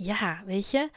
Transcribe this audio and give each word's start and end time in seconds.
ja, 0.00 0.42
weet 0.46 0.70
je, 0.70 0.90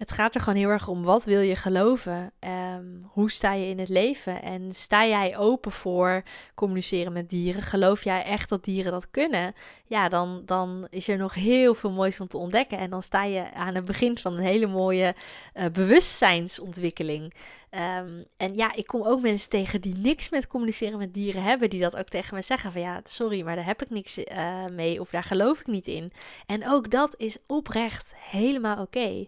het 0.00 0.12
gaat 0.12 0.34
er 0.34 0.40
gewoon 0.40 0.58
heel 0.58 0.68
erg 0.68 0.88
om 0.88 1.02
wat 1.02 1.24
wil 1.24 1.40
je 1.40 1.56
geloven? 1.56 2.32
Ehm, 2.38 2.84
hoe 3.02 3.30
sta 3.30 3.52
je 3.52 3.66
in 3.66 3.78
het 3.78 3.88
leven? 3.88 4.42
En 4.42 4.72
sta 4.72 5.06
jij 5.06 5.36
open 5.36 5.72
voor 5.72 6.22
communiceren 6.54 7.12
met 7.12 7.30
dieren? 7.30 7.62
Geloof 7.62 8.04
jij 8.04 8.24
echt 8.24 8.48
dat 8.48 8.64
dieren 8.64 8.92
dat 8.92 9.10
kunnen? 9.10 9.54
Ja, 9.86 10.08
dan, 10.08 10.42
dan 10.46 10.86
is 10.90 11.08
er 11.08 11.16
nog 11.16 11.34
heel 11.34 11.74
veel 11.74 11.90
moois 11.90 12.20
om 12.20 12.28
te 12.28 12.36
ontdekken. 12.36 12.78
En 12.78 12.90
dan 12.90 13.02
sta 13.02 13.24
je 13.24 13.52
aan 13.54 13.74
het 13.74 13.84
begin 13.84 14.18
van 14.18 14.32
een 14.32 14.44
hele 14.44 14.66
mooie 14.66 15.14
uh, 15.54 15.64
bewustzijnsontwikkeling. 15.72 17.34
Ehm, 17.70 18.22
en 18.36 18.54
ja, 18.54 18.74
ik 18.74 18.86
kom 18.86 19.02
ook 19.02 19.20
mensen 19.20 19.50
tegen 19.50 19.80
die 19.80 19.96
niks 19.96 20.28
met 20.28 20.46
communiceren 20.46 20.98
met 20.98 21.14
dieren 21.14 21.42
hebben, 21.42 21.70
die 21.70 21.80
dat 21.80 21.96
ook 21.96 22.08
tegen 22.08 22.34
me 22.34 22.42
zeggen 22.42 22.72
van 22.72 22.80
ja, 22.80 23.00
sorry, 23.04 23.42
maar 23.42 23.56
daar 23.56 23.66
heb 23.66 23.82
ik 23.82 23.90
niks 23.90 24.18
uh, 24.18 24.64
mee 24.72 25.00
of 25.00 25.10
daar 25.10 25.24
geloof 25.24 25.60
ik 25.60 25.66
niet 25.66 25.86
in. 25.86 26.12
En 26.46 26.68
ook 26.68 26.90
dat 26.90 27.14
is 27.16 27.36
oprecht 27.46 28.12
helemaal 28.16 28.80
oké. 28.80 29.26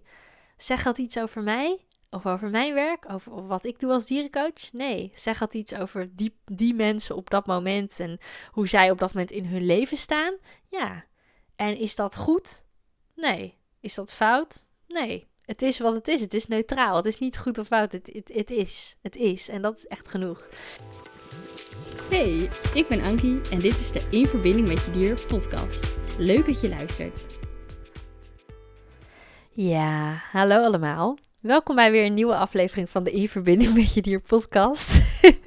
Zeg 0.63 0.83
dat 0.83 0.99
iets 0.99 1.19
over 1.19 1.43
mij? 1.43 1.85
Of 2.11 2.27
over 2.27 2.51
mijn 2.51 2.75
werk? 2.75 3.05
Over, 3.11 3.47
wat 3.47 3.65
ik 3.65 3.81
doe 3.81 3.93
als 3.93 4.07
dierencoach? 4.07 4.73
Nee. 4.73 5.11
Zeg 5.15 5.39
dat 5.39 5.55
iets 5.55 5.75
over 5.75 6.17
die, 6.17 6.37
die 6.45 6.75
mensen 6.75 7.17
op 7.17 7.31
dat 7.31 7.47
moment 7.47 8.01
en 8.01 8.19
hoe 8.51 8.69
zij 8.69 8.91
op 8.91 8.99
dat 8.99 9.13
moment 9.13 9.31
in 9.31 9.47
hun 9.47 9.67
leven 9.67 9.97
staan? 9.97 10.35
Ja. 10.69 11.05
En 11.57 11.77
is 11.77 11.95
dat 11.95 12.17
goed? 12.17 12.65
Nee. 13.15 13.59
Is 13.81 13.95
dat 13.95 14.15
fout? 14.15 14.67
Nee. 14.87 15.29
Het 15.45 15.63
is 15.63 15.79
wat 15.79 15.95
het 15.95 16.09
is. 16.09 16.21
Het 16.21 16.35
is 16.35 16.47
neutraal. 16.47 16.97
Het 16.97 17.07
is 17.07 17.19
niet 17.19 17.39
goed 17.39 17.59
of 17.59 17.67
fout. 17.67 17.93
Het, 17.93 18.11
het, 18.13 18.31
het 18.33 18.51
is. 18.51 18.97
Het 19.01 19.17
is. 19.17 19.49
En 19.49 19.63
dat 19.63 19.77
is 19.77 19.87
echt 19.87 20.09
genoeg. 20.09 20.49
Hey, 22.09 22.49
ik 22.75 22.89
ben 22.89 23.01
Ankie 23.01 23.41
en 23.51 23.61
dit 23.61 23.79
is 23.79 23.93
de 23.93 24.03
In 24.11 24.27
Verbinding 24.27 24.69
met 24.69 24.85
Je 24.85 24.91
Dier 24.91 25.27
podcast. 25.27 25.93
Leuk 26.19 26.47
dat 26.47 26.61
je 26.61 26.69
luistert. 26.69 27.42
Ja, 29.55 30.23
hallo 30.31 30.57
allemaal. 30.57 31.19
Welkom 31.41 31.77
bij 31.77 31.91
weer 31.91 32.05
een 32.05 32.15
nieuwe 32.15 32.37
aflevering 32.37 32.91
van 32.91 33.05
de 33.05 33.11
In 33.11 33.29
Verbinding 33.29 33.75
met 33.75 33.95
Je 33.95 34.03
Dier 34.03 34.21
podcast. 34.21 35.03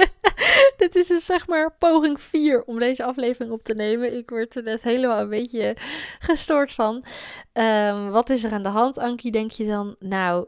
Dit 0.78 0.96
is 0.96 1.08
dus 1.08 1.26
zeg 1.26 1.48
maar 1.48 1.76
poging 1.80 2.22
4 2.22 2.64
om 2.64 2.80
deze 2.80 3.04
aflevering 3.04 3.52
op 3.52 3.64
te 3.64 3.74
nemen. 3.74 4.18
Ik 4.18 4.30
word 4.30 4.56
er 4.56 4.64
net 4.64 4.82
helemaal 4.84 5.20
een 5.20 5.30
beetje 5.30 5.76
gestoord 6.20 6.72
van. 6.72 7.04
Um, 7.54 8.10
wat 8.10 8.30
is 8.30 8.44
er 8.44 8.52
aan 8.52 8.64
de 8.64 8.70
hand, 8.70 8.98
Ankie, 8.98 9.32
denk 9.32 9.52
je 9.52 9.66
dan? 9.66 9.96
Nou, 10.00 10.48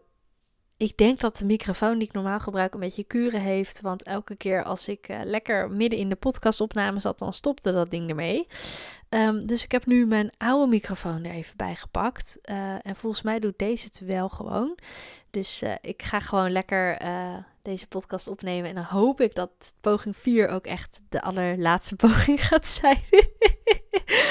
ik 0.77 0.97
denk 0.97 1.19
dat 1.19 1.37
de 1.37 1.45
microfoon 1.45 1.97
die 1.97 2.07
ik 2.07 2.13
normaal 2.13 2.39
gebruik 2.39 2.73
een 2.73 2.79
beetje 2.79 3.03
kuren 3.03 3.41
heeft. 3.41 3.81
Want 3.81 4.03
elke 4.03 4.35
keer 4.35 4.63
als 4.63 4.87
ik 4.87 5.09
uh, 5.09 5.19
lekker 5.23 5.71
midden 5.71 5.99
in 5.99 6.09
de 6.09 6.15
podcastopname 6.15 6.99
zat, 6.99 7.19
dan 7.19 7.33
stopte 7.33 7.71
dat 7.71 7.89
ding 7.89 8.09
ermee. 8.09 8.47
Um, 9.09 9.45
dus 9.45 9.63
ik 9.63 9.71
heb 9.71 9.85
nu 9.85 10.05
mijn 10.05 10.31
oude 10.37 10.67
microfoon 10.67 11.23
er 11.23 11.33
even 11.33 11.57
bij 11.57 11.75
gepakt. 11.75 12.37
Uh, 12.43 12.73
en 12.81 12.95
volgens 12.95 13.21
mij 13.21 13.39
doet 13.39 13.57
deze 13.59 13.85
het 13.85 13.99
wel 13.99 14.29
gewoon. 14.29 14.77
Dus 15.29 15.63
uh, 15.63 15.73
ik 15.81 16.01
ga 16.01 16.19
gewoon 16.19 16.51
lekker 16.51 16.97
deze 17.61 17.87
podcast 17.87 18.27
opnemen. 18.27 18.69
En 18.69 18.75
dan 18.75 18.83
hoop 18.83 19.21
ik 19.21 19.35
dat 19.35 19.51
poging 19.81 20.17
4 20.17 20.47
ook 20.47 20.65
echt 20.65 20.99
de 21.09 21.21
allerlaatste 21.21 21.95
poging 22.05 22.45
gaat 22.45 22.67
zijn. 22.67 23.01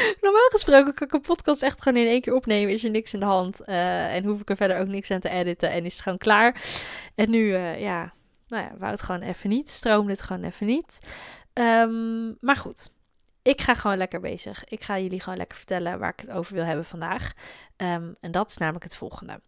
Normaal 0.20 0.48
gesproken 0.48 0.94
kan 0.94 1.06
ik 1.06 1.12
een 1.12 1.20
podcast 1.20 1.62
echt 1.62 1.82
gewoon 1.82 2.02
in 2.02 2.08
één 2.08 2.20
keer 2.20 2.34
opnemen. 2.34 2.72
Is 2.72 2.84
er 2.84 2.90
niks 2.90 3.14
in 3.14 3.20
de 3.20 3.26
hand. 3.26 3.60
Uh, 3.66 4.14
en 4.14 4.24
hoef 4.24 4.40
ik 4.40 4.50
er 4.50 4.56
verder 4.56 4.78
ook 4.78 4.86
niks 4.86 5.10
aan 5.10 5.20
te 5.20 5.28
editen. 5.28 5.70
En 5.70 5.84
is 5.84 5.92
het 5.92 6.02
gewoon 6.02 6.18
klaar. 6.18 6.62
En 7.14 7.30
nu, 7.30 7.38
uh, 7.38 7.80
ja, 7.80 8.12
nou 8.48 8.62
ja, 8.62 8.72
wou 8.78 8.90
het 8.90 9.02
gewoon 9.02 9.22
even 9.22 9.48
niet. 9.48 9.70
Stroom 9.70 10.06
dit 10.06 10.22
gewoon 10.22 10.44
even 10.44 10.66
niet. 10.66 10.98
Um, 11.52 12.36
maar 12.40 12.56
goed. 12.56 12.90
Ik 13.42 13.60
ga 13.60 13.74
gewoon 13.74 13.96
lekker 13.96 14.20
bezig. 14.20 14.64
Ik 14.64 14.82
ga 14.82 14.98
jullie 14.98 15.20
gewoon 15.20 15.38
lekker 15.38 15.56
vertellen 15.56 15.98
waar 15.98 16.12
ik 16.12 16.20
het 16.20 16.30
over 16.30 16.54
wil 16.54 16.64
hebben 16.64 16.84
vandaag. 16.84 17.32
Um, 17.76 18.16
en 18.20 18.30
dat 18.30 18.50
is 18.50 18.56
namelijk 18.56 18.84
het 18.84 18.96
volgende. 18.96 19.40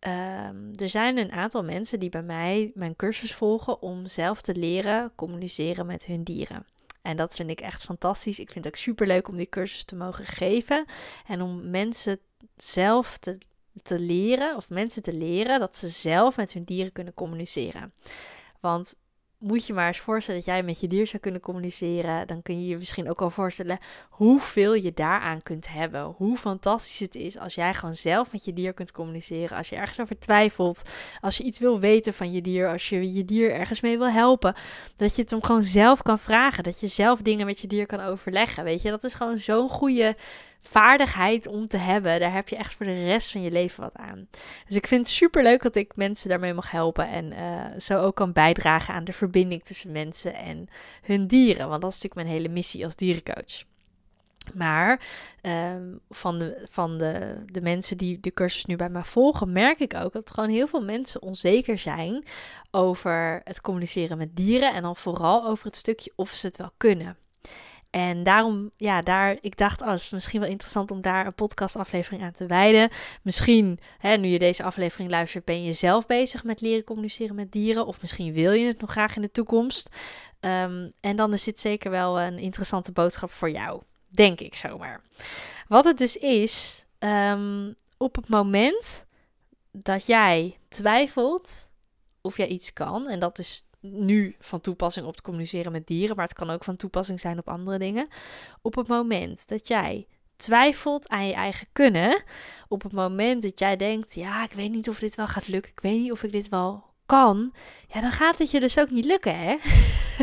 Um, 0.00 0.70
er 0.76 0.88
zijn 0.88 1.16
een 1.16 1.32
aantal 1.32 1.64
mensen 1.64 2.00
die 2.00 2.08
bij 2.08 2.22
mij 2.22 2.70
mijn 2.74 2.96
cursus 2.96 3.34
volgen 3.34 3.82
om 3.82 4.06
zelf 4.06 4.40
te 4.40 4.54
leren 4.54 5.12
communiceren 5.14 5.86
met 5.86 6.06
hun 6.06 6.22
dieren. 6.22 6.66
En 7.06 7.16
dat 7.16 7.36
vind 7.36 7.50
ik 7.50 7.60
echt 7.60 7.84
fantastisch. 7.84 8.38
Ik 8.38 8.50
vind 8.50 8.64
het 8.64 8.74
ook 8.74 8.80
super 8.80 9.06
leuk 9.06 9.28
om 9.28 9.36
die 9.36 9.48
cursus 9.48 9.84
te 9.84 9.96
mogen 9.96 10.24
geven. 10.24 10.84
En 11.26 11.42
om 11.42 11.70
mensen 11.70 12.20
zelf 12.56 13.18
te, 13.18 13.38
te 13.82 13.98
leren, 13.98 14.56
of 14.56 14.68
mensen 14.68 15.02
te 15.02 15.12
leren, 15.12 15.60
dat 15.60 15.76
ze 15.76 15.88
zelf 15.88 16.36
met 16.36 16.52
hun 16.52 16.64
dieren 16.64 16.92
kunnen 16.92 17.14
communiceren. 17.14 17.92
Want 18.60 18.96
moet 19.38 19.66
je 19.66 19.72
maar 19.72 19.86
eens 19.86 19.98
voorstellen 19.98 20.40
dat 20.40 20.48
jij 20.48 20.62
met 20.62 20.80
je 20.80 20.86
dier 20.86 21.06
zou 21.06 21.22
kunnen 21.22 21.40
communiceren. 21.40 22.26
Dan 22.26 22.42
kun 22.42 22.60
je 22.60 22.66
je 22.66 22.76
misschien 22.76 23.10
ook 23.10 23.22
al 23.22 23.30
voorstellen 23.30 23.78
hoeveel 24.08 24.74
je 24.74 24.92
daaraan 24.94 25.42
kunt 25.42 25.68
hebben. 25.68 26.04
Hoe 26.16 26.36
fantastisch 26.36 26.98
het 26.98 27.14
is 27.14 27.38
als 27.38 27.54
jij 27.54 27.74
gewoon 27.74 27.94
zelf 27.94 28.32
met 28.32 28.44
je 28.44 28.52
dier 28.52 28.72
kunt 28.72 28.92
communiceren. 28.92 29.56
Als 29.56 29.68
je 29.68 29.76
ergens 29.76 30.00
over 30.00 30.18
twijfelt. 30.18 30.82
Als 31.20 31.36
je 31.36 31.44
iets 31.44 31.58
wil 31.58 31.80
weten 31.80 32.14
van 32.14 32.32
je 32.32 32.40
dier. 32.40 32.68
Als 32.68 32.88
je 32.88 33.12
je 33.12 33.24
dier 33.24 33.52
ergens 33.52 33.80
mee 33.80 33.98
wil 33.98 34.10
helpen. 34.10 34.54
Dat 34.96 35.16
je 35.16 35.22
het 35.22 35.30
hem 35.30 35.42
gewoon 35.42 35.62
zelf 35.62 36.02
kan 36.02 36.18
vragen. 36.18 36.64
Dat 36.64 36.80
je 36.80 36.86
zelf 36.86 37.20
dingen 37.20 37.46
met 37.46 37.60
je 37.60 37.66
dier 37.66 37.86
kan 37.86 38.00
overleggen. 38.00 38.64
Weet 38.64 38.82
je, 38.82 38.90
dat 38.90 39.04
is 39.04 39.14
gewoon 39.14 39.38
zo'n 39.38 39.68
goede 39.68 40.16
vaardigheid 40.70 41.46
om 41.46 41.66
te 41.66 41.76
hebben. 41.76 42.20
Daar 42.20 42.32
heb 42.32 42.48
je 42.48 42.56
echt 42.56 42.74
voor 42.74 42.86
de 42.86 43.04
rest 43.04 43.30
van 43.30 43.42
je 43.42 43.50
leven 43.50 43.82
wat 43.82 43.96
aan. 43.96 44.28
Dus 44.66 44.76
ik 44.76 44.86
vind 44.86 45.06
het 45.06 45.14
super 45.14 45.42
leuk 45.42 45.62
dat 45.62 45.74
ik 45.74 45.96
mensen 45.96 46.28
daarmee 46.28 46.54
mag 46.54 46.70
helpen. 46.70 47.08
En 47.08 47.32
uh, 47.32 47.64
zo 47.78 48.00
ook 48.00 48.14
kan 48.14 48.32
bijdragen 48.32 48.94
aan 48.94 49.04
de 49.04 49.12
verbinding 49.12 49.64
tussen 49.64 49.92
mensen 49.92 50.34
en 50.34 50.68
hun 51.02 51.26
dieren. 51.26 51.68
Want 51.68 51.82
dat 51.82 51.92
is 51.92 52.02
natuurlijk 52.02 52.28
mijn 52.28 52.36
hele 52.36 52.54
missie 52.54 52.84
als 52.84 52.96
dierencoach. 52.96 53.64
Maar 54.54 55.00
um, 55.42 56.00
van, 56.10 56.38
de, 56.38 56.66
van 56.70 56.98
de, 56.98 57.42
de 57.46 57.60
mensen 57.60 57.96
die 57.96 58.20
de 58.20 58.32
cursus 58.32 58.64
nu 58.64 58.76
bij 58.76 58.88
mij 58.88 59.04
volgen, 59.04 59.52
merk 59.52 59.80
ik 59.80 59.94
ook 59.94 60.12
dat 60.12 60.30
gewoon 60.30 60.50
heel 60.50 60.66
veel 60.66 60.82
mensen 60.82 61.22
onzeker 61.22 61.78
zijn 61.78 62.24
over 62.70 63.40
het 63.44 63.60
communiceren 63.60 64.18
met 64.18 64.36
dieren. 64.36 64.74
En 64.74 64.82
dan 64.82 64.96
vooral 64.96 65.46
over 65.46 65.66
het 65.66 65.76
stukje 65.76 66.12
of 66.16 66.30
ze 66.30 66.46
het 66.46 66.56
wel 66.56 66.70
kunnen. 66.76 67.16
En 67.96 68.22
daarom, 68.22 68.70
ja, 68.76 69.00
daar, 69.00 69.36
ik 69.40 69.56
dacht, 69.56 69.82
oh, 69.82 69.88
het 69.88 70.00
is 70.00 70.10
misschien 70.10 70.40
wel 70.40 70.48
interessant 70.48 70.90
om 70.90 71.00
daar 71.00 71.26
een 71.26 71.34
podcastaflevering 71.34 72.22
aan 72.22 72.32
te 72.32 72.46
wijden. 72.46 72.90
Misschien, 73.22 73.78
hè, 73.98 74.16
nu 74.16 74.28
je 74.28 74.38
deze 74.38 74.62
aflevering 74.62 75.10
luistert, 75.10 75.44
ben 75.44 75.62
je 75.62 75.72
zelf 75.72 76.06
bezig 76.06 76.44
met 76.44 76.60
leren 76.60 76.84
communiceren 76.84 77.34
met 77.34 77.52
dieren. 77.52 77.86
Of 77.86 78.00
misschien 78.00 78.32
wil 78.32 78.52
je 78.52 78.66
het 78.66 78.80
nog 78.80 78.90
graag 78.90 79.16
in 79.16 79.22
de 79.22 79.30
toekomst. 79.30 79.96
Um, 80.40 80.92
en 81.00 81.16
dan 81.16 81.32
is 81.32 81.44
dit 81.44 81.60
zeker 81.60 81.90
wel 81.90 82.20
een 82.20 82.38
interessante 82.38 82.92
boodschap 82.92 83.30
voor 83.30 83.50
jou. 83.50 83.82
Denk 84.08 84.40
ik 84.40 84.54
zomaar. 84.54 85.02
Wat 85.68 85.84
het 85.84 85.98
dus 85.98 86.16
is, 86.16 86.84
um, 86.98 87.74
op 87.96 88.16
het 88.16 88.28
moment 88.28 89.04
dat 89.72 90.06
jij 90.06 90.58
twijfelt 90.68 91.68
of 92.20 92.36
jij 92.36 92.46
iets 92.48 92.72
kan, 92.72 93.08
en 93.08 93.18
dat 93.18 93.38
is 93.38 93.65
nu 93.92 94.36
van 94.38 94.60
toepassing 94.60 95.06
op 95.06 95.16
te 95.16 95.22
communiceren 95.22 95.72
met 95.72 95.86
dieren, 95.86 96.16
maar 96.16 96.26
het 96.26 96.36
kan 96.36 96.50
ook 96.50 96.64
van 96.64 96.76
toepassing 96.76 97.20
zijn 97.20 97.38
op 97.38 97.48
andere 97.48 97.78
dingen. 97.78 98.08
Op 98.62 98.74
het 98.74 98.86
moment 98.86 99.48
dat 99.48 99.68
jij 99.68 100.06
twijfelt 100.36 101.08
aan 101.08 101.26
je 101.26 101.34
eigen 101.34 101.66
kunnen, 101.72 102.22
op 102.68 102.82
het 102.82 102.92
moment 102.92 103.42
dat 103.42 103.58
jij 103.58 103.76
denkt, 103.76 104.14
ja, 104.14 104.44
ik 104.44 104.52
weet 104.52 104.70
niet 104.70 104.88
of 104.88 104.98
dit 104.98 105.14
wel 105.14 105.26
gaat 105.26 105.48
lukken, 105.48 105.72
ik 105.72 105.80
weet 105.80 106.00
niet 106.00 106.12
of 106.12 106.22
ik 106.22 106.32
dit 106.32 106.48
wel 106.48 106.84
kan, 107.06 107.52
ja, 107.88 108.00
dan 108.00 108.12
gaat 108.12 108.38
het 108.38 108.50
je 108.50 108.60
dus 108.60 108.78
ook 108.78 108.90
niet 108.90 109.04
lukken, 109.04 109.38
hè? 109.38 109.56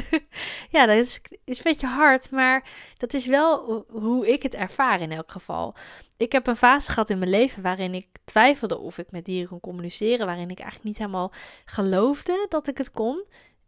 ja, 0.78 0.86
dat 0.86 0.96
is, 0.96 1.22
is 1.44 1.58
een 1.58 1.64
beetje 1.64 1.88
hard, 1.88 2.32
maar 2.32 2.70
dat 2.98 3.14
is 3.14 3.26
wel 3.26 3.86
hoe 3.90 4.28
ik 4.28 4.44
het 4.44 4.54
ervaar 4.54 5.02
in 5.02 5.12
elk 5.12 5.32
geval. 5.32 5.76
Ik 6.18 6.32
heb 6.32 6.48
een 6.48 6.56
fase 6.56 6.92
gehad 6.92 7.10
in 7.10 7.20
mijn 7.20 7.30
leven 7.32 7.62
waarin 7.62 7.94
ik 7.94 8.08
twijfelde 8.26 8.78
of 8.78 8.98
ik 8.98 9.12
met 9.12 9.26
dieren 9.26 9.50
kon 9.50 9.60
communiceren, 9.60 10.26
waarin 10.26 10.50
ik 10.50 10.60
eigenlijk 10.60 10.88
niet 10.88 10.98
helemaal 10.98 11.32
geloofde 11.66 12.46
dat 12.50 12.68
ik 12.68 12.78
het 12.78 12.92
kon. 12.92 13.24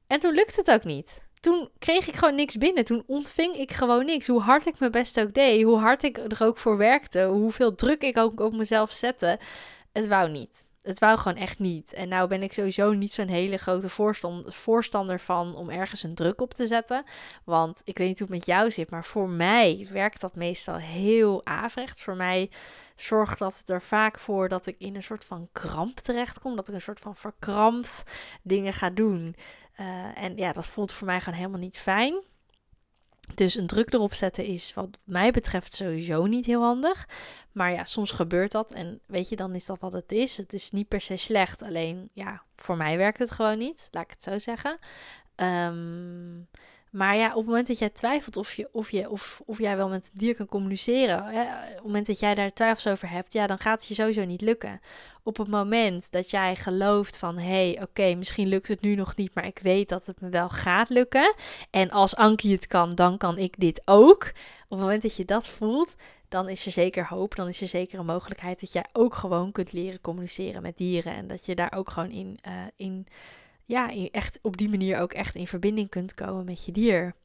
En 0.07 0.19
toen 0.19 0.33
lukte 0.33 0.59
het 0.59 0.71
ook 0.71 0.83
niet. 0.83 1.23
Toen 1.39 1.69
kreeg 1.79 2.07
ik 2.07 2.15
gewoon 2.15 2.35
niks 2.35 2.57
binnen. 2.57 2.83
Toen 2.83 3.03
ontving 3.07 3.55
ik 3.55 3.71
gewoon 3.71 4.05
niks. 4.05 4.27
Hoe 4.27 4.41
hard 4.41 4.65
ik 4.65 4.79
mijn 4.79 4.91
best 4.91 5.19
ook 5.19 5.33
deed, 5.33 5.63
hoe 5.63 5.79
hard 5.79 6.03
ik 6.03 6.17
er 6.17 6.43
ook 6.43 6.57
voor 6.57 6.77
werkte, 6.77 7.25
hoeveel 7.25 7.75
druk 7.75 8.01
ik 8.01 8.17
ook 8.17 8.39
op 8.39 8.53
mezelf 8.53 8.91
zette. 8.91 9.39
Het 9.91 10.07
wou 10.07 10.29
niet. 10.29 10.65
Het 10.81 10.99
wou 10.99 11.17
gewoon 11.17 11.37
echt 11.37 11.59
niet. 11.59 11.93
En 11.93 12.09
nou 12.09 12.27
ben 12.27 12.43
ik 12.43 12.53
sowieso 12.53 12.93
niet 12.93 13.13
zo'n 13.13 13.27
hele 13.27 13.57
grote 13.57 13.89
voorstander 14.45 15.19
van 15.19 15.55
om 15.55 15.69
ergens 15.69 16.03
een 16.03 16.15
druk 16.15 16.41
op 16.41 16.53
te 16.53 16.65
zetten. 16.65 17.03
Want 17.43 17.81
ik 17.83 17.97
weet 17.97 18.07
niet 18.07 18.19
hoe 18.19 18.27
het 18.27 18.37
met 18.37 18.45
jou 18.45 18.71
zit, 18.71 18.89
maar 18.89 19.05
voor 19.05 19.29
mij 19.29 19.87
werkt 19.91 20.21
dat 20.21 20.35
meestal 20.35 20.75
heel 20.75 21.45
averecht. 21.45 22.01
Voor 22.01 22.15
mij 22.15 22.49
zorgt 22.95 23.39
dat 23.39 23.63
er 23.65 23.81
vaak 23.81 24.19
voor 24.19 24.49
dat 24.49 24.65
ik 24.65 24.75
in 24.77 24.95
een 24.95 25.03
soort 25.03 25.25
van 25.25 25.49
kramp 25.51 25.99
terechtkom. 25.99 26.55
Dat 26.55 26.67
ik 26.67 26.73
een 26.73 26.81
soort 26.81 26.99
van 26.99 27.15
verkrampt 27.15 28.03
dingen 28.41 28.73
ga 28.73 28.89
doen. 28.89 29.35
Uh, 29.79 30.23
en 30.23 30.37
ja, 30.37 30.51
dat 30.51 30.67
voelt 30.67 30.91
voor 30.91 31.07
mij 31.07 31.19
gewoon 31.19 31.39
helemaal 31.39 31.59
niet 31.59 31.79
fijn. 31.79 32.23
Dus 33.35 33.55
een 33.55 33.67
druk 33.67 33.93
erop 33.93 34.13
zetten 34.13 34.45
is 34.45 34.73
wat 34.73 34.99
mij 35.03 35.31
betreft 35.31 35.73
sowieso 35.73 36.25
niet 36.25 36.45
heel 36.45 36.61
handig. 36.61 37.07
Maar 37.51 37.71
ja, 37.71 37.85
soms 37.85 38.11
gebeurt 38.11 38.51
dat 38.51 38.71
en 38.71 38.99
weet 39.05 39.29
je, 39.29 39.35
dan 39.35 39.55
is 39.55 39.65
dat 39.65 39.79
wat 39.79 39.93
het 39.93 40.11
is. 40.11 40.37
Het 40.37 40.53
is 40.53 40.71
niet 40.71 40.87
per 40.87 41.01
se 41.01 41.17
slecht, 41.17 41.61
alleen 41.61 42.09
ja, 42.13 42.43
voor 42.55 42.77
mij 42.77 42.97
werkt 42.97 43.19
het 43.19 43.31
gewoon 43.31 43.57
niet, 43.57 43.87
laat 43.91 44.03
ik 44.03 44.09
het 44.09 44.23
zo 44.23 44.39
zeggen. 44.39 44.79
Um, 45.35 46.47
Maar 46.95 47.15
ja, 47.15 47.29
op 47.29 47.35
het 47.35 47.45
moment 47.45 47.67
dat 47.67 47.77
jij 47.77 47.89
twijfelt 47.89 48.37
of, 48.37 48.53
je, 48.53 48.69
of, 48.71 48.91
je, 48.91 49.09
of, 49.09 49.41
of 49.45 49.59
jij 49.59 49.77
wel 49.77 49.89
met 49.89 50.03
het 50.03 50.19
dier 50.19 50.35
kan 50.35 50.45
communiceren, 50.45 51.23
hè, 51.23 51.41
op 51.41 51.73
het 51.75 51.83
moment 51.83 52.05
dat 52.05 52.19
jij 52.19 52.35
daar 52.35 52.53
twijfels 52.53 52.87
over 52.87 53.09
hebt, 53.09 53.33
ja, 53.33 53.47
dan 53.47 53.59
gaat 53.59 53.79
het 53.79 53.87
je 53.87 53.93
sowieso 53.93 54.25
niet 54.25 54.41
lukken. 54.41 54.81
Op 55.23 55.37
het 55.37 55.47
moment 55.47 56.11
dat 56.11 56.31
jij 56.31 56.55
gelooft 56.55 57.17
van, 57.17 57.37
hé, 57.37 57.71
hey, 57.71 57.81
oké, 57.81 58.15
misschien 58.15 58.47
lukt 58.47 58.67
het 58.67 58.81
nu 58.81 58.95
nog 58.95 59.15
niet, 59.15 59.33
maar 59.33 59.45
ik 59.45 59.59
weet 59.59 59.89
dat 59.89 60.05
het 60.05 60.21
me 60.21 60.29
wel 60.29 60.49
gaat 60.49 60.89
lukken. 60.89 61.33
En 61.69 61.91
als 61.91 62.15
Ankie 62.15 62.51
het 62.51 62.67
kan, 62.67 62.95
dan 62.95 63.17
kan 63.17 63.37
ik 63.37 63.59
dit 63.59 63.81
ook. 63.85 64.31
Op 64.63 64.69
het 64.69 64.79
moment 64.79 65.01
dat 65.01 65.15
je 65.15 65.25
dat 65.25 65.47
voelt, 65.47 65.95
dan 66.29 66.49
is 66.49 66.65
er 66.65 66.71
zeker 66.71 67.07
hoop. 67.07 67.35
Dan 67.35 67.47
is 67.47 67.61
er 67.61 67.67
zeker 67.67 67.99
een 67.99 68.05
mogelijkheid 68.05 68.59
dat 68.59 68.73
jij 68.73 68.85
ook 68.93 69.15
gewoon 69.15 69.51
kunt 69.51 69.71
leren 69.71 70.01
communiceren 70.01 70.61
met 70.61 70.77
dieren. 70.77 71.15
En 71.15 71.27
dat 71.27 71.45
je 71.45 71.55
daar 71.55 71.73
ook 71.75 71.89
gewoon 71.89 72.11
in, 72.11 72.39
uh, 72.47 72.53
in 72.75 73.07
ja, 73.65 73.91
echt 74.11 74.39
op 74.41 74.57
die 74.57 74.69
manier 74.69 74.99
ook 74.99 75.13
echt 75.13 75.35
in 75.35 75.47
verbinding 75.47 75.89
kunt 75.89 76.13
komen 76.13 76.45
met 76.45 76.65
je 76.65 76.71
dier. 76.71 77.15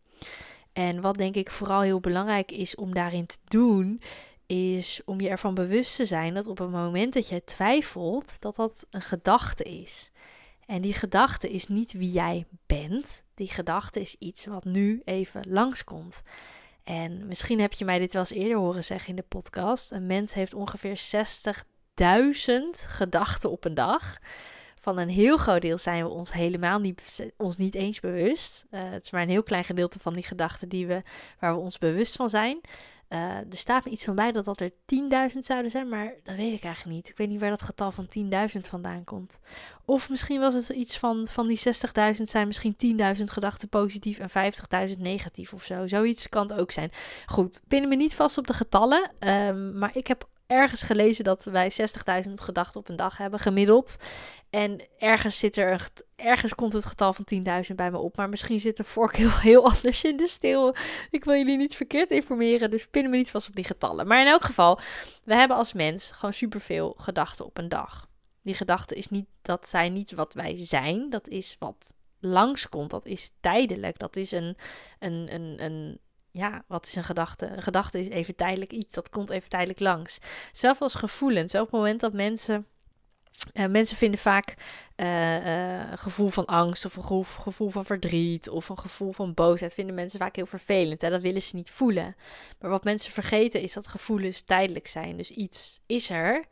En 0.72 1.00
wat 1.00 1.16
denk 1.16 1.34
ik 1.34 1.50
vooral 1.50 1.80
heel 1.80 2.00
belangrijk 2.00 2.52
is 2.52 2.74
om 2.74 2.94
daarin 2.94 3.26
te 3.26 3.38
doen, 3.44 4.00
is 4.46 5.00
om 5.04 5.20
je 5.20 5.28
ervan 5.28 5.54
bewust 5.54 5.96
te 5.96 6.04
zijn 6.04 6.34
dat 6.34 6.46
op 6.46 6.58
het 6.58 6.70
moment 6.70 7.12
dat 7.12 7.28
jij 7.28 7.40
twijfelt, 7.40 8.40
dat 8.40 8.56
dat 8.56 8.86
een 8.90 9.02
gedachte 9.02 9.64
is. 9.64 10.10
En 10.66 10.80
die 10.80 10.92
gedachte 10.92 11.50
is 11.50 11.66
niet 11.66 11.92
wie 11.92 12.10
jij 12.10 12.46
bent. 12.66 13.22
Die 13.34 13.50
gedachte 13.50 14.00
is 14.00 14.16
iets 14.18 14.46
wat 14.46 14.64
nu 14.64 15.02
even 15.04 15.44
langskomt. 15.48 16.22
En 16.84 17.26
misschien 17.26 17.60
heb 17.60 17.72
je 17.72 17.84
mij 17.84 17.98
dit 17.98 18.12
wel 18.12 18.22
eens 18.22 18.32
eerder 18.32 18.58
horen 18.58 18.84
zeggen 18.84 19.08
in 19.08 19.16
de 19.16 19.22
podcast. 19.28 19.90
Een 19.90 20.06
mens 20.06 20.34
heeft 20.34 20.54
ongeveer 20.54 21.00
60.000 22.00 22.04
gedachten 22.86 23.50
op 23.50 23.64
een 23.64 23.74
dag 23.74 24.18
van 24.80 24.98
een 24.98 25.08
heel 25.08 25.36
groot 25.36 25.62
deel 25.62 25.78
zijn 25.78 26.04
we 26.04 26.10
ons 26.10 26.32
helemaal 26.32 26.78
niet, 26.78 27.30
ons 27.36 27.56
niet 27.56 27.74
eens 27.74 28.00
bewust. 28.00 28.64
Uh, 28.70 28.80
het 28.90 29.04
is 29.04 29.10
maar 29.10 29.22
een 29.22 29.28
heel 29.28 29.42
klein 29.42 29.64
gedeelte 29.64 29.98
van 29.98 30.14
die 30.14 30.22
gedachten 30.22 30.68
die 30.68 30.86
we, 30.86 31.02
waar 31.40 31.54
we 31.54 31.60
ons 31.60 31.78
bewust 31.78 32.16
van 32.16 32.28
zijn. 32.28 32.60
Uh, 33.08 33.36
er 33.36 33.46
staat 33.56 33.84
me 33.84 33.90
iets 33.90 34.04
van 34.04 34.14
bij 34.14 34.32
dat 34.32 34.44
dat 34.44 34.60
er 34.60 34.70
10.000 34.70 35.38
zouden 35.38 35.70
zijn, 35.70 35.88
maar 35.88 36.14
dat 36.22 36.36
weet 36.36 36.52
ik 36.52 36.64
eigenlijk 36.64 36.96
niet. 36.96 37.08
Ik 37.08 37.16
weet 37.16 37.28
niet 37.28 37.40
waar 37.40 37.50
dat 37.50 37.62
getal 37.62 37.90
van 37.92 38.08
10.000 38.54 38.60
vandaan 38.60 39.04
komt. 39.04 39.38
Of 39.84 40.08
misschien 40.08 40.40
was 40.40 40.54
het 40.54 40.68
iets 40.68 40.98
van, 40.98 41.26
van 41.26 41.46
die 41.46 41.60
60.000 42.16 42.22
zijn 42.22 42.46
misschien 42.46 42.76
10.000 43.16 43.22
gedachten 43.24 43.68
positief 43.68 44.18
en 44.18 44.52
50.000 44.90 44.98
negatief 44.98 45.52
of 45.52 45.62
zo. 45.62 45.86
Zoiets 45.86 46.28
kan 46.28 46.50
het 46.50 46.60
ook 46.60 46.70
zijn. 46.70 46.90
Goed, 47.26 47.60
pinnen 47.68 47.88
me 47.88 47.96
niet 47.96 48.14
vast 48.14 48.38
op 48.38 48.46
de 48.46 48.54
getallen, 48.54 49.10
um, 49.18 49.78
maar 49.78 49.90
ik 49.96 50.06
heb 50.06 50.28
ergens 50.50 50.82
gelezen 50.82 51.24
dat 51.24 51.44
wij 51.44 51.72
60.000 52.26 52.32
gedachten 52.32 52.80
op 52.80 52.88
een 52.88 52.96
dag 52.96 53.16
hebben 53.16 53.38
gemiddeld. 53.38 53.96
En 54.50 54.80
ergens 54.98 55.38
zit 55.38 55.56
er 55.56 55.88
ergens 56.16 56.54
komt 56.54 56.72
het 56.72 56.84
getal 56.84 57.12
van 57.12 57.26
10.000 57.70 57.74
bij 57.74 57.90
me 57.90 57.98
op. 57.98 58.16
Maar 58.16 58.28
misschien 58.28 58.60
zit 58.60 58.76
de 58.76 58.84
vork 58.84 59.16
heel, 59.42 59.64
anders 59.64 60.04
in 60.04 60.16
de 60.16 60.28
steel. 60.28 60.74
Ik 61.10 61.24
wil 61.24 61.34
jullie 61.34 61.56
niet 61.56 61.76
verkeerd 61.76 62.10
informeren. 62.10 62.70
Dus 62.70 62.86
pinnen 62.86 63.10
me 63.10 63.16
niet 63.16 63.30
vast 63.30 63.48
op 63.48 63.54
die 63.54 63.64
getallen. 63.64 64.06
Maar 64.06 64.20
in 64.20 64.26
elk 64.26 64.44
geval, 64.44 64.80
we 65.24 65.34
hebben 65.34 65.56
als 65.56 65.72
mens 65.72 66.10
gewoon 66.10 66.32
superveel 66.32 66.94
gedachten 66.98 67.44
op 67.44 67.58
een 67.58 67.68
dag. 67.68 68.08
Die 68.42 68.54
gedachte 68.54 68.94
is 68.94 69.08
niet, 69.08 69.26
dat 69.42 69.68
zijn 69.68 69.92
niet 69.92 70.12
wat 70.12 70.34
wij 70.34 70.54
zijn. 70.56 71.10
Dat 71.10 71.28
is 71.28 71.56
wat 71.58 71.94
langskomt. 72.20 72.90
Dat 72.90 73.06
is 73.06 73.30
tijdelijk. 73.40 73.98
Dat 73.98 74.16
is 74.16 74.32
een, 74.32 74.56
een, 74.98 75.34
een, 75.34 75.64
een 75.64 76.00
ja, 76.30 76.64
wat 76.66 76.86
is 76.86 76.96
een 76.96 77.04
gedachte? 77.04 77.46
Een 77.46 77.62
gedachte 77.62 78.00
is 78.00 78.08
even 78.08 78.34
tijdelijk 78.34 78.72
iets, 78.72 78.94
dat 78.94 79.10
komt 79.10 79.30
even 79.30 79.50
tijdelijk 79.50 79.80
langs. 79.80 80.18
Zelfs 80.52 80.80
als 80.80 80.94
gevoelens, 80.94 81.54
op 81.54 81.60
het 81.60 81.70
moment 81.70 82.00
dat 82.00 82.12
mensen. 82.12 82.66
Uh, 83.54 83.66
mensen 83.66 83.96
vinden 83.96 84.20
vaak 84.20 84.54
uh, 84.96 85.46
uh, 85.46 85.92
gevoel 85.94 86.28
van 86.28 86.46
angst 86.46 86.84
of 86.84 86.96
een 86.96 87.02
gevoel, 87.02 87.22
gevoel, 87.22 87.70
van 87.70 87.84
verdriet 87.84 88.48
of 88.48 88.68
een 88.68 88.78
gevoel 88.78 89.12
van 89.12 89.34
boosheid 89.34 89.74
vinden 89.74 89.94
mensen 89.94 90.18
vaak 90.18 90.36
heel 90.36 90.46
vervelend. 90.46 91.00
Hè? 91.00 91.10
Dat 91.10 91.22
willen 91.22 91.42
ze 91.42 91.56
niet 91.56 91.70
voelen. 91.70 92.16
Maar 92.58 92.70
wat 92.70 92.84
mensen 92.84 93.12
vergeten 93.12 93.60
is 93.60 93.72
dat 93.72 93.86
gevoelens 93.86 94.42
tijdelijk 94.42 94.86
zijn. 94.86 95.16
Dus 95.16 95.30
iets 95.30 95.80
is 95.86 96.10
er 96.10 96.44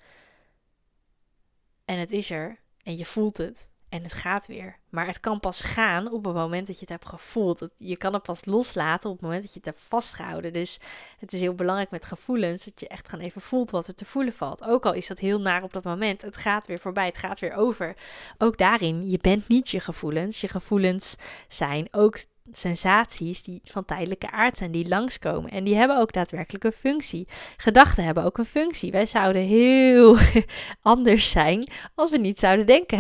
en 1.85 1.99
het 1.99 2.11
is 2.11 2.31
er 2.31 2.59
en 2.83 2.97
je 2.97 3.07
voelt 3.07 3.37
het 3.37 3.69
en 3.89 4.03
het 4.03 4.13
gaat 4.13 4.47
weer. 4.47 4.79
Maar 4.89 5.07
het 5.07 5.21
kan 5.21 5.41
pas 5.41 5.63
gaan 5.63 6.13
op 6.13 6.25
het 6.25 6.35
moment 6.35 6.67
dat 6.67 6.75
je 6.75 6.81
het 6.81 6.89
hebt 6.89 7.07
gevoeld. 7.07 7.69
Je 7.77 7.97
kan 7.97 8.13
het 8.13 8.23
pas 8.23 8.45
loslaten 8.45 9.11
op 9.11 9.17
het 9.17 9.25
moment 9.25 9.43
dat 9.43 9.53
je 9.53 9.57
het 9.57 9.69
hebt 9.69 9.85
vastgehouden. 9.89 10.53
Dus 10.53 10.79
het 11.19 11.33
is 11.33 11.41
heel 11.41 11.55
belangrijk 11.55 11.91
met 11.91 12.05
gevoelens 12.05 12.65
dat 12.65 12.81
je 12.81 12.89
echt 12.89 13.09
gewoon 13.09 13.25
even 13.25 13.41
voelt 13.41 13.71
wat 13.71 13.87
er 13.87 13.95
te 13.95 14.05
voelen 14.05 14.33
valt. 14.33 14.65
Ook 14.65 14.87
al 14.87 14.93
is 14.93 15.07
dat 15.07 15.19
heel 15.19 15.41
naar 15.41 15.63
op 15.63 15.73
dat 15.73 15.85
moment. 15.85 16.23
Het 16.23 16.37
gaat 16.37 16.67
weer 16.67 16.79
voorbij, 16.79 17.07
het 17.07 17.17
gaat 17.17 17.41
weer 17.41 17.55
over. 17.55 17.97
Ook 18.39 18.59
daarin, 18.59 19.11
je 19.11 19.19
bent 19.21 19.49
niet 19.49 19.69
je 19.69 19.81
gevoelens. 19.81 20.41
Je 20.41 20.49
gevoelens 20.49 21.17
zijn 21.49 21.89
ook 21.91 22.19
sensaties 22.51 23.43
die 23.43 23.61
van 23.65 23.85
tijdelijke 23.85 24.31
aard 24.31 24.57
zijn, 24.57 24.71
die 24.71 24.89
langskomen. 24.89 25.51
En 25.51 25.65
die 25.65 25.77
hebben 25.77 25.99
ook 25.99 26.13
daadwerkelijk 26.13 26.65
een 26.65 26.73
functie. 26.73 27.29
Gedachten 27.57 28.05
hebben 28.05 28.25
ook 28.25 28.39
een 28.39 28.45
functie. 28.45 28.91
Wij 28.91 29.07
zouden 29.07 29.43
heel 29.43 30.19
anders 30.83 31.31
zijn 31.31 31.69
als 31.95 32.11
we 32.11 32.19
niet 32.19 32.39
zouden 32.39 32.67
denken. 32.67 32.99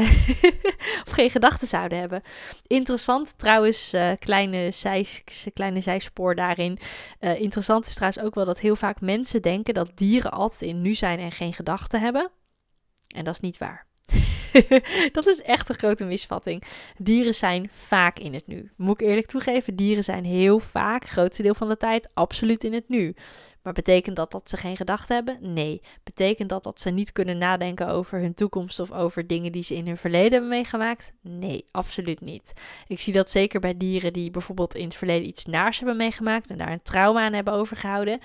of 1.04 1.10
geen 1.10 1.30
gedachten 1.30 1.68
zouden 1.68 1.98
hebben. 1.98 2.22
Interessant 2.66 3.38
trouwens, 3.38 3.94
uh, 3.94 4.12
kleine, 4.18 4.70
zij, 4.70 5.06
kleine 5.54 5.80
zijspoor 5.80 6.34
daarin. 6.34 6.78
Uh, 7.20 7.40
interessant 7.40 7.86
is 7.86 7.94
trouwens 7.94 8.22
ook 8.22 8.34
wel 8.34 8.44
dat 8.44 8.60
heel 8.60 8.76
vaak 8.76 9.00
mensen 9.00 9.42
denken 9.42 9.74
dat 9.74 9.90
dieren 9.94 10.30
altijd 10.30 10.60
in 10.60 10.82
nu 10.82 10.94
zijn 10.94 11.18
en 11.18 11.32
geen 11.32 11.52
gedachten 11.52 12.00
hebben. 12.00 12.30
En 13.14 13.24
dat 13.24 13.34
is 13.34 13.40
niet 13.40 13.58
waar. 13.58 13.87
dat 15.12 15.26
is 15.26 15.42
echt 15.42 15.68
een 15.68 15.78
grote 15.78 16.04
misvatting. 16.04 16.62
Dieren 16.96 17.34
zijn 17.34 17.68
vaak 17.72 18.18
in 18.18 18.34
het 18.34 18.46
nu. 18.46 18.70
Moet 18.76 19.00
ik 19.00 19.06
eerlijk 19.06 19.26
toegeven, 19.26 19.76
dieren 19.76 20.04
zijn 20.04 20.24
heel 20.24 20.58
vaak, 20.58 21.06
grootste 21.06 21.42
deel 21.42 21.54
van 21.54 21.68
de 21.68 21.76
tijd, 21.76 22.08
absoluut 22.14 22.64
in 22.64 22.72
het 22.72 22.88
nu. 22.88 23.14
Maar 23.62 23.72
betekent 23.72 24.16
dat 24.16 24.30
dat 24.30 24.50
ze 24.50 24.56
geen 24.56 24.76
gedachten 24.76 25.14
hebben? 25.14 25.54
Nee. 25.54 25.82
Betekent 26.04 26.48
dat 26.48 26.62
dat 26.62 26.80
ze 26.80 26.90
niet 26.90 27.12
kunnen 27.12 27.38
nadenken 27.38 27.88
over 27.88 28.20
hun 28.20 28.34
toekomst 28.34 28.80
of 28.80 28.92
over 28.92 29.26
dingen 29.26 29.52
die 29.52 29.62
ze 29.62 29.74
in 29.74 29.86
hun 29.86 29.96
verleden 29.96 30.32
hebben 30.32 30.48
meegemaakt? 30.48 31.12
Nee, 31.20 31.64
absoluut 31.70 32.20
niet. 32.20 32.52
Ik 32.86 33.00
zie 33.00 33.12
dat 33.12 33.30
zeker 33.30 33.60
bij 33.60 33.76
dieren 33.76 34.12
die 34.12 34.30
bijvoorbeeld 34.30 34.74
in 34.74 34.84
het 34.84 34.94
verleden 34.94 35.28
iets 35.28 35.44
naars 35.44 35.78
hebben 35.78 35.96
meegemaakt 35.96 36.50
en 36.50 36.58
daar 36.58 36.72
een 36.72 36.82
trauma 36.82 37.24
aan 37.24 37.32
hebben 37.32 37.54
overgehouden. 37.54 38.20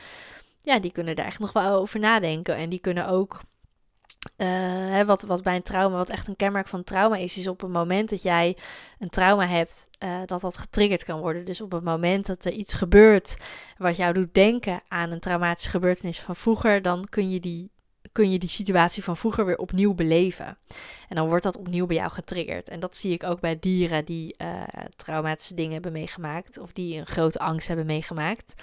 Ja, 0.61 0.79
die 0.79 0.91
kunnen 0.91 1.15
daar 1.15 1.25
echt 1.25 1.39
nog 1.39 1.53
wel 1.53 1.79
over 1.79 1.99
nadenken 1.99 2.55
en 2.55 2.69
die 2.69 2.79
kunnen 2.79 3.07
ook 3.07 3.41
hè, 4.35 5.05
wat, 5.05 5.21
wat 5.21 5.43
bij 5.43 5.55
een 5.55 5.61
trauma, 5.61 5.97
wat 5.97 6.09
echt 6.09 6.27
een 6.27 6.35
kenmerk 6.35 6.67
van 6.67 6.83
trauma 6.83 7.15
is, 7.15 7.37
is 7.37 7.47
op 7.47 7.61
het 7.61 7.71
moment 7.71 8.09
dat 8.09 8.23
jij 8.23 8.57
een 8.99 9.09
trauma 9.09 9.47
hebt, 9.47 9.87
uh, 10.03 10.19
dat 10.25 10.41
dat 10.41 10.57
getriggerd 10.57 11.03
kan 11.03 11.19
worden. 11.19 11.45
Dus 11.45 11.61
op 11.61 11.71
het 11.71 11.83
moment 11.83 12.25
dat 12.25 12.45
er 12.45 12.51
iets 12.51 12.73
gebeurt 12.73 13.37
wat 13.77 13.95
jou 13.97 14.13
doet 14.13 14.33
denken 14.33 14.81
aan 14.87 15.11
een 15.11 15.19
traumatische 15.19 15.69
gebeurtenis 15.69 16.19
van 16.19 16.35
vroeger, 16.35 16.81
dan 16.81 17.05
kun 17.09 17.29
je 17.29 17.39
die, 17.39 17.71
kun 18.11 18.31
je 18.31 18.39
die 18.39 18.49
situatie 18.49 19.03
van 19.03 19.17
vroeger 19.17 19.45
weer 19.45 19.57
opnieuw 19.57 19.93
beleven. 19.93 20.57
En 21.09 21.15
dan 21.15 21.27
wordt 21.27 21.43
dat 21.43 21.57
opnieuw 21.57 21.85
bij 21.85 21.95
jou 21.95 22.11
getriggerd. 22.11 22.69
En 22.69 22.79
dat 22.79 22.97
zie 22.97 23.11
ik 23.11 23.23
ook 23.23 23.39
bij 23.39 23.59
dieren 23.59 24.05
die 24.05 24.35
uh, 24.37 24.63
traumatische 24.95 25.53
dingen 25.53 25.73
hebben 25.73 25.91
meegemaakt 25.91 26.57
of 26.57 26.71
die 26.71 26.97
een 26.97 27.05
grote 27.05 27.39
angst 27.39 27.67
hebben 27.67 27.85
meegemaakt. 27.85 28.53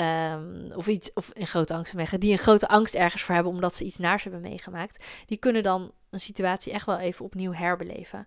Um, 0.00 0.72
of 0.72 0.86
iets, 0.86 1.12
of 1.12 1.30
een 1.32 1.46
grote 1.46 1.74
angst 1.74 1.94
meegemaakt, 1.94 2.22
die 2.22 2.32
een 2.32 2.38
grote 2.38 2.68
angst 2.68 2.94
ergens 2.94 3.22
voor 3.22 3.34
hebben 3.34 3.52
omdat 3.52 3.74
ze 3.74 3.84
iets 3.84 3.96
naars 3.96 4.22
hebben 4.22 4.40
meegemaakt, 4.40 5.04
die 5.26 5.38
kunnen 5.38 5.62
dan 5.62 5.92
een 6.10 6.20
situatie 6.20 6.72
echt 6.72 6.86
wel 6.86 6.98
even 6.98 7.24
opnieuw 7.24 7.52
herbeleven. 7.52 8.26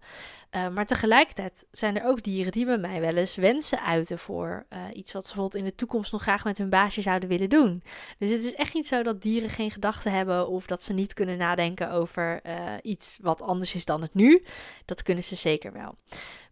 Uh, 0.51 0.67
maar 0.67 0.85
tegelijkertijd 0.85 1.65
zijn 1.71 1.99
er 1.99 2.05
ook 2.05 2.23
dieren 2.23 2.51
die 2.51 2.65
bij 2.65 2.77
mij 2.77 3.01
wel 3.01 3.15
eens 3.15 3.35
wensen 3.35 3.83
uiten 3.83 4.19
voor 4.19 4.65
uh, 4.69 4.79
iets 4.93 5.11
wat 5.11 5.27
ze 5.27 5.33
bijvoorbeeld 5.33 5.63
in 5.63 5.69
de 5.69 5.75
toekomst 5.75 6.11
nog 6.11 6.21
graag 6.21 6.43
met 6.43 6.57
hun 6.57 6.69
baasje 6.69 7.01
zouden 7.01 7.29
willen 7.29 7.49
doen. 7.49 7.83
Dus 8.17 8.29
het 8.29 8.43
is 8.43 8.55
echt 8.55 8.73
niet 8.73 8.87
zo 8.87 9.03
dat 9.03 9.21
dieren 9.21 9.49
geen 9.49 9.71
gedachten 9.71 10.11
hebben 10.11 10.47
of 10.47 10.65
dat 10.65 10.83
ze 10.83 10.93
niet 10.93 11.13
kunnen 11.13 11.37
nadenken 11.37 11.91
over 11.91 12.39
uh, 12.45 12.53
iets 12.81 13.17
wat 13.21 13.41
anders 13.41 13.75
is 13.75 13.85
dan 13.85 14.01
het 14.01 14.13
nu. 14.13 14.45
Dat 14.85 15.03
kunnen 15.03 15.23
ze 15.23 15.35
zeker 15.35 15.73
wel. 15.73 15.95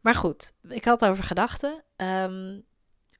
Maar 0.01 0.15
goed, 0.15 0.51
ik 0.69 0.85
had 0.85 1.05
over 1.05 1.23
gedachten. 1.23 1.83
Um, 1.95 2.63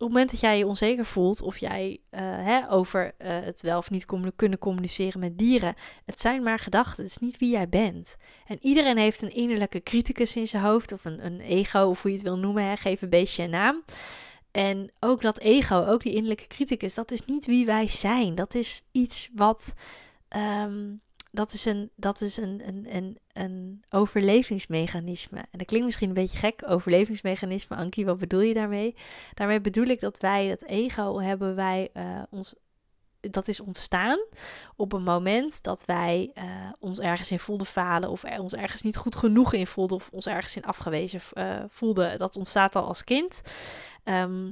het 0.08 0.14
moment 0.14 0.32
dat 0.32 0.40
jij 0.40 0.58
je 0.58 0.68
onzeker 0.68 1.06
voelt 1.06 1.42
of 1.42 1.58
jij 1.58 2.00
uh, 2.12 2.20
hè, 2.22 2.72
over 2.72 3.06
uh, 3.06 3.28
het 3.28 3.62
wel 3.62 3.78
of 3.78 3.90
niet 3.90 4.06
kunnen 4.36 4.60
communiceren 4.60 5.20
met 5.20 5.38
dieren, 5.38 5.76
het 6.06 6.20
zijn 6.20 6.44
maar 6.44 6.60
gedachten, 6.60 7.04
het 7.04 7.12
is 7.12 7.18
niet 7.18 7.38
wie 7.38 7.52
jij 7.52 7.70
bent. 7.70 8.18
En 8.48 8.58
iedereen 8.62 8.98
heeft 8.98 9.22
een 9.22 9.34
innerlijke 9.34 9.84
criticus 9.84 10.36
in 10.36 10.48
zijn 10.48 10.64
hoofd 10.64 10.92
of 10.92 11.06
een, 11.06 11.26
een 11.26 11.40
ego 11.40 11.80
of 11.80 12.02
hoe 12.02 12.12
je 12.12 12.18
het 12.18 12.26
wil 12.26 12.38
noemen, 12.38 12.64
hè, 12.64 12.76
geef 12.78 13.02
een 13.02 13.10
beestje 13.10 13.44
een 13.44 13.50
naam. 13.50 13.84
En 14.52 14.92
ook 15.00 15.22
dat 15.22 15.40
ego, 15.40 15.86
ook 15.86 16.02
die 16.02 16.14
innerlijke 16.14 16.48
criticus, 16.48 16.94
dat 16.94 17.12
is 17.12 17.26
niet 17.26 17.46
wie 17.46 17.66
wij 17.66 17.88
zijn. 17.88 18.36
Dat 18.36 18.56
is 18.56 18.84
iets 18.92 19.30
wat 19.36 19.74
um, 20.64 21.02
dat 21.32 21.54
is 21.54 21.66
een, 21.66 21.92
dat 21.96 22.22
is 22.22 22.38
een, 22.38 22.62
een, 22.68 22.96
een, 22.96 23.20
een 23.34 23.84
overlevingsmechanisme. 23.90 25.38
En 25.38 25.58
dat 25.58 25.68
klinkt 25.68 25.86
misschien 25.86 26.08
een 26.08 26.14
beetje 26.14 26.38
gek, 26.38 26.62
overlevingsmechanisme. 26.66 27.76
Ankie, 27.76 28.06
wat 28.06 28.18
bedoel 28.18 28.42
je 28.42 28.54
daarmee? 28.54 28.96
Daarmee 29.34 29.62
bedoel 29.62 29.86
ik 29.86 30.00
dat 30.00 30.18
wij, 30.18 30.50
dat 30.50 30.64
ego 30.64 31.20
hebben 31.20 31.56
wij 31.56 31.90
uh, 31.94 32.22
ons 32.30 32.56
dat 33.30 33.48
is 33.48 33.60
ontstaan 33.60 34.20
op 34.76 34.94
een 34.94 35.04
moment 35.04 35.64
dat 35.64 35.86
wij 35.86 36.32
uh, 36.38 36.44
ons 36.80 37.00
ergens 37.00 37.32
in 37.32 37.40
voelden 37.40 37.68
falen 37.68 38.10
of 38.10 38.24
er, 38.24 38.40
ons 38.40 38.56
ergens 38.56 38.82
niet 38.82 38.98
goed 38.98 39.16
genoeg 39.16 39.54
in 39.54 39.68
voelden 39.68 39.98
of 39.98 40.10
ons 40.12 40.28
ergens 40.28 40.56
in 40.56 40.66
afgewezen 40.66 41.22
uh, 41.34 41.64
voelden. 41.68 42.18
Dat 42.18 42.36
ontstaat 42.36 42.76
al 42.76 42.88
als 42.88 43.04
kind. 43.04 43.42
Ehm, 44.04 44.52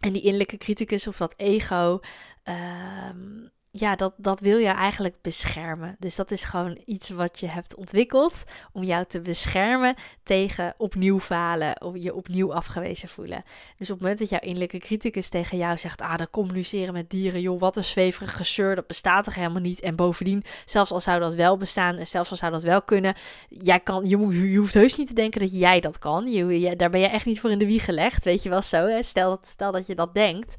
en 0.00 0.12
die 0.12 0.22
innerlijke 0.22 0.56
criticus 0.56 1.06
of 1.06 1.16
dat 1.16 1.34
ego, 1.36 2.00
ehm, 2.42 3.46
ja, 3.80 3.96
dat, 3.96 4.12
dat 4.16 4.40
wil 4.40 4.58
je 4.58 4.68
eigenlijk 4.68 5.14
beschermen. 5.22 5.96
Dus 5.98 6.16
dat 6.16 6.30
is 6.30 6.42
gewoon 6.42 6.78
iets 6.84 7.08
wat 7.08 7.40
je 7.40 7.46
hebt 7.46 7.74
ontwikkeld 7.74 8.44
om 8.72 8.82
jou 8.82 9.04
te 9.08 9.20
beschermen 9.20 9.94
tegen 10.22 10.74
opnieuw 10.78 11.20
falen 11.20 11.82
of 11.82 11.94
je 11.94 12.14
opnieuw 12.14 12.54
afgewezen 12.54 13.08
voelen. 13.08 13.42
Dus 13.76 13.90
op 13.90 13.94
het 13.94 14.00
moment 14.00 14.18
dat 14.18 14.28
jouw 14.28 14.40
innerlijke 14.40 14.78
criticus 14.78 15.28
tegen 15.28 15.58
jou 15.58 15.78
zegt, 15.78 16.00
ah, 16.00 16.16
dat 16.16 16.30
communiceren 16.30 16.92
met 16.92 17.10
dieren, 17.10 17.40
joh, 17.40 17.60
wat 17.60 17.76
een 17.76 17.84
zweverig 17.84 18.36
gezeur, 18.36 18.74
dat 18.74 18.86
bestaat 18.86 19.24
toch 19.24 19.34
helemaal 19.34 19.60
niet. 19.60 19.80
En 19.80 19.96
bovendien, 19.96 20.44
zelfs 20.64 20.90
al 20.90 21.00
zou 21.00 21.20
dat 21.20 21.34
wel 21.34 21.56
bestaan 21.56 21.96
en 21.96 22.06
zelfs 22.06 22.30
al 22.30 22.36
zou 22.36 22.52
dat 22.52 22.62
wel 22.62 22.82
kunnen, 22.82 23.14
jij 23.48 23.80
kan, 23.80 24.08
je, 24.08 24.16
moet, 24.16 24.34
je 24.34 24.56
hoeft 24.56 24.74
heus 24.74 24.96
niet 24.96 25.08
te 25.08 25.14
denken 25.14 25.40
dat 25.40 25.52
jij 25.52 25.80
dat 25.80 25.98
kan. 25.98 26.30
Je, 26.30 26.76
daar 26.76 26.90
ben 26.90 27.00
je 27.00 27.06
echt 27.06 27.26
niet 27.26 27.40
voor 27.40 27.50
in 27.50 27.58
de 27.58 27.66
wieg 27.66 27.84
gelegd, 27.84 28.24
weet 28.24 28.42
je 28.42 28.48
wel 28.48 28.62
zo. 28.62 28.86
Hè? 28.86 29.02
Stel, 29.02 29.38
stel 29.42 29.72
dat 29.72 29.86
je 29.86 29.94
dat 29.94 30.14
denkt 30.14 30.56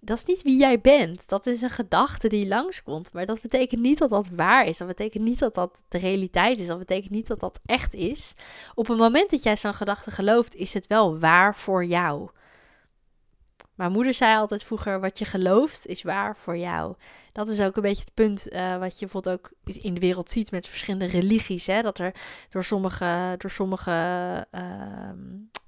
dat 0.00 0.16
is 0.16 0.24
niet 0.24 0.42
wie 0.42 0.58
jij 0.58 0.80
bent. 0.80 1.28
Dat 1.28 1.46
is 1.46 1.62
een 1.62 1.70
gedachte 1.70 2.28
die 2.28 2.46
langskomt. 2.46 3.12
Maar 3.12 3.26
dat 3.26 3.40
betekent 3.40 3.80
niet 3.80 3.98
dat 3.98 4.10
dat 4.10 4.28
waar 4.28 4.66
is. 4.66 4.78
Dat 4.78 4.88
betekent 4.88 5.24
niet 5.24 5.38
dat 5.38 5.54
dat 5.54 5.82
de 5.88 5.98
realiteit 5.98 6.58
is. 6.58 6.66
Dat 6.66 6.78
betekent 6.78 7.10
niet 7.10 7.26
dat 7.26 7.40
dat 7.40 7.60
echt 7.66 7.94
is. 7.94 8.34
Op 8.74 8.88
het 8.88 8.98
moment 8.98 9.30
dat 9.30 9.42
jij 9.42 9.56
zo'n 9.56 9.74
gedachte 9.74 10.10
gelooft, 10.10 10.54
is 10.54 10.74
het 10.74 10.86
wel 10.86 11.18
waar 11.18 11.56
voor 11.56 11.84
jou. 11.84 12.28
Mijn 13.76 13.92
moeder 13.92 14.14
zei 14.14 14.36
altijd 14.36 14.64
vroeger: 14.64 15.00
wat 15.00 15.18
je 15.18 15.24
gelooft 15.24 15.86
is 15.86 16.02
waar 16.02 16.36
voor 16.36 16.56
jou. 16.56 16.94
Dat 17.32 17.48
is 17.48 17.60
ook 17.60 17.76
een 17.76 17.82
beetje 17.82 18.04
het 18.04 18.14
punt 18.14 18.52
uh, 18.52 18.78
wat 18.78 18.98
je 18.98 19.06
bijvoorbeeld 19.06 19.38
ook 19.38 19.52
in 19.82 19.94
de 19.94 20.00
wereld 20.00 20.30
ziet 20.30 20.50
met 20.50 20.68
verschillende 20.68 21.06
religies. 21.06 21.66
Hè? 21.66 21.82
Dat 21.82 21.98
er 21.98 22.14
door 22.48 22.64
sommige, 22.64 23.34
door 23.38 23.50
sommige 23.50 23.90
uh, 24.54 25.10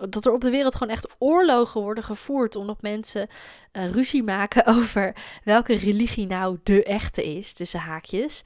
dat 0.09 0.27
er 0.27 0.33
op 0.33 0.41
de 0.41 0.51
wereld 0.51 0.75
gewoon 0.75 0.93
echt 0.93 1.15
oorlogen 1.19 1.81
worden 1.81 2.05
gevoerd 2.05 2.57
omdat 2.57 2.83
mensen 2.83 3.29
uh, 3.73 3.91
ruzie 3.91 4.23
maken 4.23 4.67
over 4.77 5.17
welke 5.45 5.77
religie 5.77 6.27
nou 6.27 6.59
de 6.63 6.85
echte 6.85 7.25
is, 7.37 7.53
tussen 7.53 7.81
haakjes. 7.81 8.43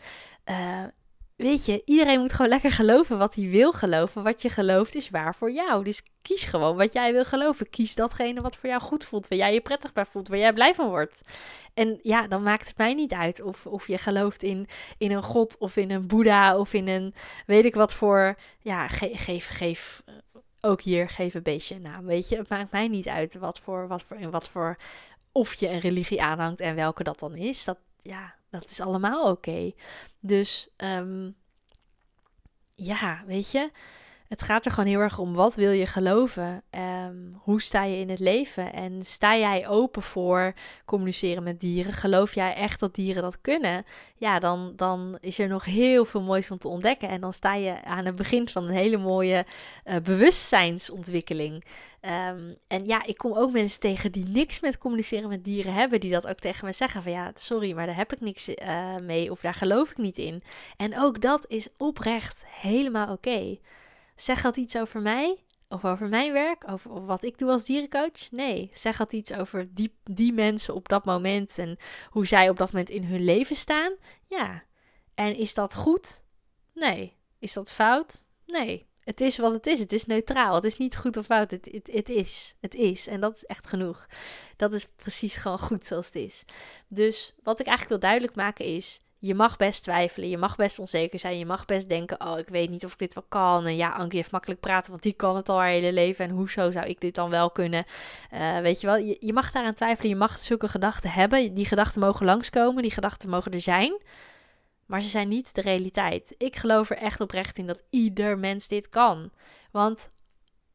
Weet 1.43 1.65
je, 1.65 1.83
iedereen 1.85 2.21
moet 2.21 2.33
gewoon 2.33 2.51
lekker 2.51 2.71
geloven 2.71 3.19
wat 3.19 3.35
hij 3.35 3.49
wil 3.49 3.73
geloven. 3.73 4.23
Wat 4.23 4.43
je 4.43 4.49
gelooft 4.49 4.95
is 4.95 5.11
waar 5.11 5.35
voor 5.35 5.53
jou. 5.53 5.85
Dus 5.85 6.03
kies 6.23 6.45
gewoon 6.45 6.77
wat 6.77 6.93
jij 6.93 7.13
wil 7.13 7.25
geloven. 7.25 7.71
Kies 7.71 7.95
datgene 7.95 8.41
wat 8.41 8.57
voor 8.57 8.69
jou 8.69 8.81
goed 8.81 9.05
voelt, 9.05 9.29
waar 9.29 9.39
jij 9.39 9.53
je 9.55 9.61
prettig 9.61 9.93
bij 9.93 10.07
voelt, 10.07 10.29
waar 10.29 10.39
jij 10.39 10.53
blij 10.53 10.75
van 10.75 10.89
wordt. 10.89 11.21
En 11.75 11.99
ja, 12.03 12.27
dan 12.27 12.43
maakt 12.43 12.69
het 12.69 12.77
mij 12.77 12.95
niet 12.95 13.13
uit 13.13 13.43
of, 13.43 13.67
of 13.67 13.87
je 13.87 13.99
gelooft 13.99 14.43
in, 14.43 14.67
in 14.99 15.13
een 15.13 15.23
god 15.23 15.59
of 15.59 15.77
in 15.77 15.91
een 15.91 16.07
boeddha 16.07 16.59
of 16.59 16.73
in 16.73 16.89
een 16.89 17.15
weet 17.47 17.65
ik 17.65 17.75
wat 17.75 17.95
voor. 17.95 18.35
Ja, 18.59 18.89
geef, 18.89 19.49
geef 19.49 20.03
eh, 20.07 20.15
ook 20.61 20.81
hier, 20.81 21.09
geef 21.09 21.35
een 21.35 21.43
beestje 21.43 21.75
een 21.75 21.83
naam. 21.83 22.05
Weet 22.05 22.29
je, 22.29 22.37
het 22.37 22.49
maakt 22.49 22.73
mij 22.73 22.89
niet 22.89 23.09
uit 23.09 23.35
wat 23.35 23.59
voor, 23.59 23.89
wat 23.89 24.03
voor, 24.03 24.17
in 24.17 24.31
wat 24.31 24.49
voor, 24.49 24.77
of 25.33 25.55
je 25.55 25.69
een 25.69 25.81
religie 25.81 26.23
aanhangt 26.23 26.61
en 26.61 26.75
welke 26.75 27.03
dat 27.03 27.19
dan 27.19 27.35
is. 27.35 27.65
Dat, 27.65 27.79
ja, 28.03 28.35
dat 28.53 28.71
is 28.71 28.81
allemaal 28.81 29.31
oké. 29.31 29.73
Dus 30.21 30.69
um, 30.77 31.35
ja, 32.75 33.23
weet 33.27 33.51
je, 33.51 33.71
het 34.33 34.43
gaat 34.43 34.65
er 34.65 34.71
gewoon 34.71 34.89
heel 34.89 35.01
erg 35.01 35.19
om 35.19 35.35
wat 35.35 35.55
wil 35.55 35.71
je 35.71 35.87
geloven? 35.87 36.63
Um, 37.07 37.39
hoe 37.43 37.61
sta 37.61 37.85
je 37.85 37.97
in 37.97 38.11
het 38.11 38.19
leven? 38.19 38.73
En 38.73 39.03
sta 39.03 39.37
jij 39.37 39.69
open 39.69 40.03
voor 40.03 40.53
communiceren 40.85 41.43
met 41.43 41.61
dieren? 41.61 41.93
Geloof 41.93 42.35
jij 42.35 42.55
echt 42.55 42.81
dat 42.81 42.95
dieren 42.95 43.23
dat 43.23 43.41
kunnen? 43.41 43.85
Ja, 44.17 44.39
dan, 44.39 44.73
dan 44.77 45.19
is 45.21 45.39
er 45.39 45.49
nog 45.49 45.65
heel 45.65 46.05
veel 46.05 46.23
moois 46.23 46.51
om 46.51 46.59
te 46.59 46.69
ontdekken. 46.69 47.09
En 47.09 47.21
dan 47.21 47.33
sta 47.33 47.55
je 47.55 47.85
aan 47.85 48.05
het 48.05 48.17
begin 48.17 48.49
van 48.49 48.65
een 48.65 48.75
hele 48.75 48.97
mooie 48.97 49.47
uh, 49.85 49.97
bewustzijnsontwikkeling. 49.97 51.65
Um, 52.01 52.55
en 52.69 52.87
ja, 52.87 53.05
ik 53.05 53.17
kom 53.17 53.33
ook 53.33 53.53
mensen 53.53 53.81
tegen 53.81 54.13
die 54.13 54.27
niks 54.27 54.61
met 54.61 54.79
communiceren 54.79 55.29
met 55.29 55.45
dieren 55.45 55.75
hebben, 55.75 56.01
die 56.01 56.11
dat 56.11 56.27
ook 56.27 56.39
tegen 56.39 56.67
me 56.67 56.73
zeggen 56.73 57.03
van 57.03 57.13
ja, 57.13 57.31
sorry, 57.35 57.73
maar 57.73 57.87
daar 57.87 57.97
heb 57.97 58.13
ik 58.13 58.21
niks 58.21 58.49
uh, 58.49 58.97
mee 58.97 59.31
of 59.31 59.41
daar 59.41 59.55
geloof 59.55 59.91
ik 59.91 59.97
niet 59.97 60.19
in. 60.19 60.43
En 60.77 60.99
ook 60.99 61.21
dat 61.21 61.45
is 61.49 61.69
oprecht 61.77 62.45
helemaal 62.47 63.13
oké. 63.13 63.59
Zeg 64.17 64.43
dat 64.43 64.57
iets 64.57 64.77
over 64.77 65.01
mij? 65.01 65.45
Of 65.69 65.85
over 65.85 66.09
mijn 66.09 66.33
werk? 66.33 66.69
Over, 66.69 66.91
of 66.91 67.07
wat 67.07 67.23
ik 67.23 67.39
doe 67.39 67.51
als 67.51 67.65
dierencoach? 67.65 68.31
Nee. 68.31 68.71
Zeg 68.73 68.97
dat 68.97 69.13
iets 69.13 69.33
over 69.33 69.75
die, 69.75 69.95
die 70.05 70.33
mensen 70.33 70.75
op 70.75 70.89
dat 70.89 71.05
moment 71.05 71.59
en 71.59 71.77
hoe 72.11 72.27
zij 72.27 72.49
op 72.49 72.57
dat 72.57 72.73
moment 72.73 72.91
in 72.91 73.05
hun 73.05 73.25
leven 73.25 73.57
staan? 73.57 73.93
Ja. 74.29 74.63
En 75.15 75.37
is 75.37 75.55
dat 75.55 75.75
goed? 75.75 76.25
Nee. 76.75 77.17
Is 77.39 77.53
dat 77.53 77.73
fout? 77.73 78.25
Nee. 78.47 78.87
Het 79.05 79.21
is 79.21 79.39
wat 79.39 79.53
het 79.53 79.67
is. 79.67 79.79
Het 79.79 79.93
is 79.93 80.05
neutraal. 80.05 80.55
Het 80.55 80.65
is 80.65 80.77
niet 80.77 80.97
goed 80.97 81.17
of 81.17 81.27
fout. 81.27 81.51
Het, 81.51 81.69
het, 81.71 81.89
het 81.93 82.09
is. 82.09 82.55
Het 82.61 82.75
is. 82.75 83.07
En 83.07 83.21
dat 83.21 83.37
is 83.37 83.45
echt 83.45 83.67
genoeg. 83.67 84.07
Dat 84.57 84.73
is 84.73 84.89
precies 84.89 85.37
gewoon 85.37 85.59
goed 85.59 85.87
zoals 85.87 86.07
het 86.07 86.15
is. 86.15 86.45
Dus 86.89 87.35
wat 87.43 87.61
ik 87.61 87.67
eigenlijk 87.67 88.01
wil 88.01 88.11
duidelijk 88.11 88.37
maken 88.37 88.65
is: 88.65 88.99
je 89.23 89.35
mag 89.35 89.57
best 89.57 89.83
twijfelen, 89.83 90.29
je 90.29 90.39
mag 90.39 90.57
best 90.57 90.79
onzeker 90.79 91.19
zijn, 91.19 91.39
je 91.39 91.47
mag 91.47 91.65
best 91.65 91.89
denken, 91.89 92.21
oh, 92.27 92.39
ik 92.39 92.49
weet 92.49 92.71
niet 92.71 92.85
of 92.85 92.93
ik 92.93 92.99
dit 92.99 93.15
wel 93.15 93.25
kan. 93.29 93.67
En 93.67 93.77
ja, 93.77 93.91
Ankie 93.91 94.19
heeft 94.19 94.31
makkelijk 94.33 94.61
praten, 94.61 94.91
want 94.91 95.03
die 95.03 95.13
kan 95.13 95.37
het 95.37 95.49
al 95.49 95.59
haar 95.59 95.69
hele 95.69 95.93
leven. 95.93 96.25
En 96.25 96.31
hoezo 96.31 96.71
zou 96.71 96.87
ik 96.87 97.01
dit 97.01 97.15
dan 97.15 97.31
wel 97.31 97.51
kunnen? 97.51 97.85
Uh, 98.33 98.59
weet 98.59 98.81
je 98.81 98.87
wel, 98.87 98.97
je, 98.97 99.17
je 99.21 99.33
mag 99.33 99.51
daaraan 99.51 99.75
twijfelen, 99.75 100.11
je 100.11 100.17
mag 100.17 100.39
zulke 100.39 100.69
gedachten 100.69 101.11
hebben. 101.11 101.55
Die 101.55 101.67
gedachten 101.67 102.01
mogen 102.01 102.27
langskomen, 102.27 102.83
die 102.83 102.91
gedachten 102.91 103.29
mogen 103.29 103.53
er 103.53 103.61
zijn. 103.61 104.01
Maar 104.87 105.03
ze 105.03 105.09
zijn 105.09 105.29
niet 105.29 105.55
de 105.55 105.61
realiteit. 105.61 106.35
Ik 106.39 106.57
geloof 106.57 106.91
er 106.91 106.97
echt 106.97 107.21
oprecht 107.21 107.59
in 107.59 107.67
dat 107.67 107.83
ieder 107.91 108.39
mens 108.39 108.69
dit 108.69 108.89
kan. 108.89 109.31
Want 109.71 110.11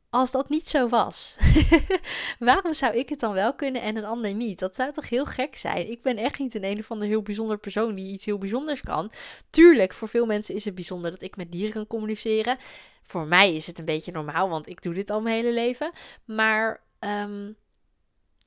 als 0.10 0.32
dat 0.32 0.50
niet 0.50 0.70
zo 0.70 0.88
was, 0.88 1.36
waarom 2.40 2.74
zou 2.74 2.96
ik 2.96 3.10
het 3.10 3.20
dan 3.20 3.34
wel 3.34 3.56
kunnen 3.56 3.82
en 3.82 3.98
een 3.98 4.06
ander 4.06 4.34
niet? 4.34 4.60
Dat 4.60 4.76
zou 4.76 4.92
toch 4.92 5.10
heel 5.10 5.26
gek 5.26 5.56
zijn? 5.56 5.92
Ik 5.92 6.02
ben 6.02 6.18
echt 6.18 6.40
niet 6.40 6.56
een 6.56 6.64
een 6.64 6.80
of 6.80 6.92
ander 6.92 7.08
heel 7.08 7.22
bijzonder 7.22 7.58
persoon 7.58 7.96
die 7.96 8.12
iets 8.12 8.26
heel 8.26 8.38
bijzonders 8.38 8.82
kan. 8.82 9.12
Tuurlijk, 9.50 9.94
voor 9.94 10.08
veel 10.08 10.26
mensen 10.26 10.56
is 10.56 10.66
het 10.66 10.76
bijzonder 10.76 11.12
dat 11.12 11.22
ik 11.22 11.36
met 11.36 11.52
dieren 11.52 11.74
kan 11.74 11.88
communiceren. 11.88 12.58
Voor 13.04 13.26
mij 13.26 13.56
is 13.56 13.68
het 13.68 13.80
een 13.80 13.86
beetje 13.86 14.12
normaal, 14.12 14.50
want 14.50 14.68
ik 14.68 14.82
doe 14.82 14.94
dit 14.94 15.10
al 15.10 15.22
mijn 15.22 15.36
hele 15.36 15.54
leven. 15.54 15.92
Maar 16.26 16.84
um, 17.00 17.56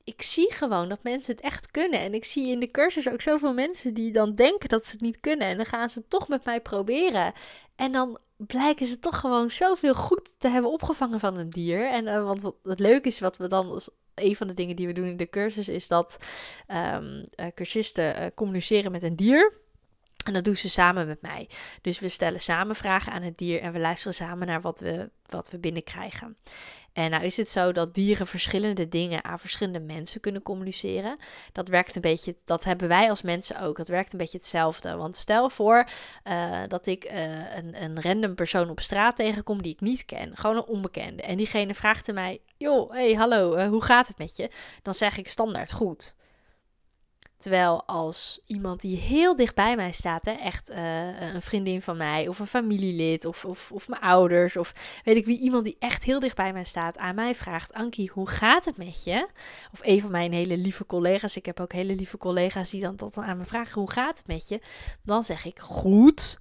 ik 0.03 0.21
zie 0.21 0.53
gewoon 0.53 0.89
dat 0.89 1.03
mensen 1.03 1.35
het 1.35 1.43
echt 1.43 1.71
kunnen. 1.71 1.99
En 1.99 2.13
ik 2.13 2.25
zie 2.25 2.47
in 2.47 2.59
de 2.59 2.71
cursus 2.71 3.09
ook 3.09 3.21
zoveel 3.21 3.53
mensen 3.53 3.93
die 3.93 4.11
dan 4.11 4.35
denken 4.35 4.69
dat 4.69 4.85
ze 4.85 4.91
het 4.91 5.01
niet 5.01 5.19
kunnen. 5.19 5.47
En 5.47 5.57
dan 5.57 5.65
gaan 5.65 5.89
ze 5.89 6.07
toch 6.07 6.27
met 6.27 6.45
mij 6.45 6.61
proberen. 6.61 7.33
En 7.75 7.91
dan 7.91 8.19
blijken 8.47 8.85
ze 8.85 8.99
toch 8.99 9.19
gewoon 9.19 9.51
zoveel 9.51 9.93
goed 9.93 10.31
te 10.37 10.49
hebben 10.49 10.71
opgevangen 10.71 11.19
van 11.19 11.37
een 11.37 11.49
dier. 11.49 11.89
En 11.89 12.05
uh, 12.05 12.23
want 12.23 12.41
wat, 12.41 12.55
het 12.63 12.79
leuke 12.79 13.07
is, 13.07 13.19
wat 13.19 13.37
we 13.37 13.47
dan 13.47 13.81
een 14.15 14.35
van 14.35 14.47
de 14.47 14.53
dingen 14.53 14.75
die 14.75 14.87
we 14.87 14.93
doen 14.93 15.05
in 15.05 15.17
de 15.17 15.29
cursus, 15.29 15.69
is 15.69 15.87
dat 15.87 16.17
um, 16.67 17.25
uh, 17.35 17.45
cursisten 17.55 18.21
uh, 18.21 18.25
communiceren 18.35 18.91
met 18.91 19.03
een 19.03 19.15
dier. 19.15 19.59
En 20.25 20.33
dat 20.33 20.43
doen 20.43 20.55
ze 20.55 20.69
samen 20.69 21.07
met 21.07 21.21
mij. 21.21 21.49
Dus 21.81 21.99
we 21.99 22.07
stellen 22.07 22.41
samen 22.41 22.75
vragen 22.75 23.11
aan 23.11 23.21
het 23.21 23.37
dier 23.37 23.61
en 23.61 23.71
we 23.71 23.79
luisteren 23.79 24.13
samen 24.13 24.47
naar 24.47 24.61
wat 24.61 24.79
we, 24.79 25.09
wat 25.25 25.49
we 25.49 25.57
binnenkrijgen. 25.57 26.37
En 26.93 27.09
nou 27.09 27.23
is 27.23 27.37
het 27.37 27.49
zo 27.49 27.71
dat 27.71 27.93
dieren 27.93 28.27
verschillende 28.27 28.87
dingen 28.87 29.23
aan 29.23 29.39
verschillende 29.39 29.79
mensen 29.79 30.21
kunnen 30.21 30.41
communiceren. 30.41 31.17
Dat 31.51 31.67
werkt 31.67 31.95
een 31.95 32.01
beetje, 32.01 32.35
dat 32.45 32.63
hebben 32.63 32.87
wij 32.87 33.09
als 33.09 33.21
mensen 33.21 33.61
ook. 33.61 33.77
Dat 33.77 33.87
werkt 33.87 34.13
een 34.13 34.19
beetje 34.19 34.37
hetzelfde. 34.37 34.95
Want 34.95 35.17
stel 35.17 35.49
voor 35.49 35.87
uh, 36.23 36.59
dat 36.67 36.85
ik 36.85 37.05
uh, 37.05 37.55
een, 37.55 37.83
een 37.83 38.01
random 38.01 38.35
persoon 38.35 38.69
op 38.69 38.79
straat 38.79 39.15
tegenkom 39.15 39.61
die 39.61 39.73
ik 39.73 39.81
niet 39.81 40.05
ken. 40.05 40.37
Gewoon 40.37 40.55
een 40.55 40.65
onbekende. 40.65 41.21
En 41.21 41.37
diegene 41.37 41.73
vraagt 41.75 42.09
aan 42.09 42.15
mij, 42.15 42.41
joh, 42.57 42.91
hey, 42.91 43.13
hallo, 43.13 43.55
uh, 43.55 43.67
hoe 43.67 43.83
gaat 43.83 44.07
het 44.07 44.17
met 44.17 44.35
je? 44.35 44.49
Dan 44.81 44.93
zeg 44.93 45.17
ik 45.17 45.27
standaard 45.27 45.71
goed. 45.71 46.15
Terwijl 47.41 47.83
als 47.85 48.41
iemand 48.45 48.81
die 48.81 48.97
heel 48.97 49.35
dicht 49.35 49.55
bij 49.55 49.75
mij 49.75 49.91
staat, 49.91 50.25
hè, 50.25 50.31
echt 50.31 50.69
uh, 50.69 51.33
een 51.33 51.41
vriendin 51.41 51.81
van 51.81 51.97
mij 51.97 52.27
of 52.27 52.39
een 52.39 52.47
familielid 52.47 53.25
of, 53.25 53.45
of, 53.45 53.71
of 53.71 53.87
mijn 53.87 54.01
ouders 54.01 54.57
of 54.57 54.73
weet 55.03 55.15
ik 55.15 55.25
wie, 55.25 55.39
iemand 55.39 55.63
die 55.63 55.75
echt 55.79 56.03
heel 56.03 56.19
dicht 56.19 56.35
bij 56.35 56.53
mij 56.53 56.63
staat, 56.63 56.97
aan 56.97 57.15
mij 57.15 57.35
vraagt, 57.35 57.73
Ankie, 57.73 58.11
hoe 58.13 58.29
gaat 58.29 58.65
het 58.65 58.77
met 58.77 59.03
je? 59.03 59.27
Of 59.71 59.79
een 59.83 60.01
van 60.01 60.11
mijn 60.11 60.33
hele 60.33 60.57
lieve 60.57 60.85
collega's, 60.85 61.35
ik 61.35 61.45
heb 61.45 61.59
ook 61.59 61.73
hele 61.73 61.95
lieve 61.95 62.17
collega's 62.17 62.69
die 62.69 62.81
dan 62.81 62.95
tot 62.95 63.17
aan 63.17 63.37
me 63.37 63.45
vragen, 63.45 63.79
hoe 63.81 63.91
gaat 63.91 64.17
het 64.17 64.27
met 64.27 64.47
je? 64.47 64.61
Dan 65.03 65.23
zeg 65.23 65.45
ik, 65.45 65.59
goed, 65.59 66.39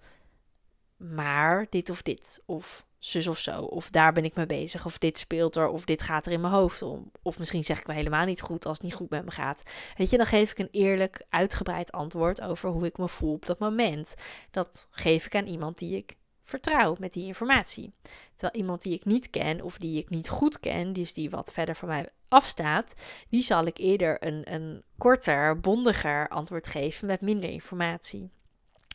maar 0.96 1.66
dit 1.70 1.90
of 1.90 2.02
dit. 2.02 2.42
Of 2.46 2.84
zus 3.00 3.26
of 3.26 3.38
zo. 3.38 3.62
Of 3.62 3.90
daar 3.90 4.12
ben 4.12 4.24
ik 4.24 4.34
mee 4.34 4.46
bezig. 4.46 4.86
Of 4.86 4.98
dit 4.98 5.18
speelt 5.18 5.56
er. 5.56 5.68
Of 5.68 5.84
dit 5.84 6.02
gaat 6.02 6.26
er 6.26 6.32
in 6.32 6.40
mijn 6.40 6.52
hoofd 6.52 6.82
om. 6.82 7.10
Of 7.22 7.38
misschien 7.38 7.64
zeg 7.64 7.80
ik 7.80 7.86
wel 7.86 7.96
helemaal 7.96 8.24
niet 8.24 8.40
goed 8.40 8.66
als 8.66 8.76
het 8.76 8.86
niet 8.86 8.94
goed 8.94 9.10
met 9.10 9.24
me 9.24 9.30
gaat. 9.30 9.62
Weet 9.96 10.10
je, 10.10 10.16
dan 10.16 10.26
geef 10.26 10.50
ik 10.50 10.58
een 10.58 10.68
eerlijk, 10.70 11.24
uitgebreid 11.28 11.92
antwoord 11.92 12.40
over 12.40 12.70
hoe 12.70 12.86
ik 12.86 12.98
me 12.98 13.08
voel 13.08 13.32
op 13.32 13.46
dat 13.46 13.58
moment. 13.58 14.14
Dat 14.50 14.86
geef 14.90 15.26
ik 15.26 15.34
aan 15.34 15.46
iemand 15.46 15.78
die 15.78 15.96
ik 15.96 16.16
vertrouw 16.50 16.96
met 16.98 17.12
die 17.12 17.26
informatie. 17.26 17.92
Terwijl 18.34 18.62
iemand 18.62 18.82
die 18.82 18.94
ik 18.94 19.04
niet 19.04 19.30
ken 19.30 19.60
of 19.62 19.78
die 19.78 19.98
ik 19.98 20.10
niet 20.10 20.28
goed 20.28 20.60
ken, 20.60 20.92
dus 20.92 21.12
die 21.12 21.30
wat 21.30 21.52
verder 21.52 21.76
van 21.76 21.88
mij 21.88 22.08
afstaat, 22.28 22.94
die 23.28 23.42
zal 23.42 23.66
ik 23.66 23.78
eerder 23.78 24.26
een, 24.26 24.52
een 24.52 24.82
korter, 24.98 25.60
bondiger 25.60 26.28
antwoord 26.28 26.66
geven 26.66 27.06
met 27.06 27.20
minder 27.20 27.50
informatie. 27.50 28.30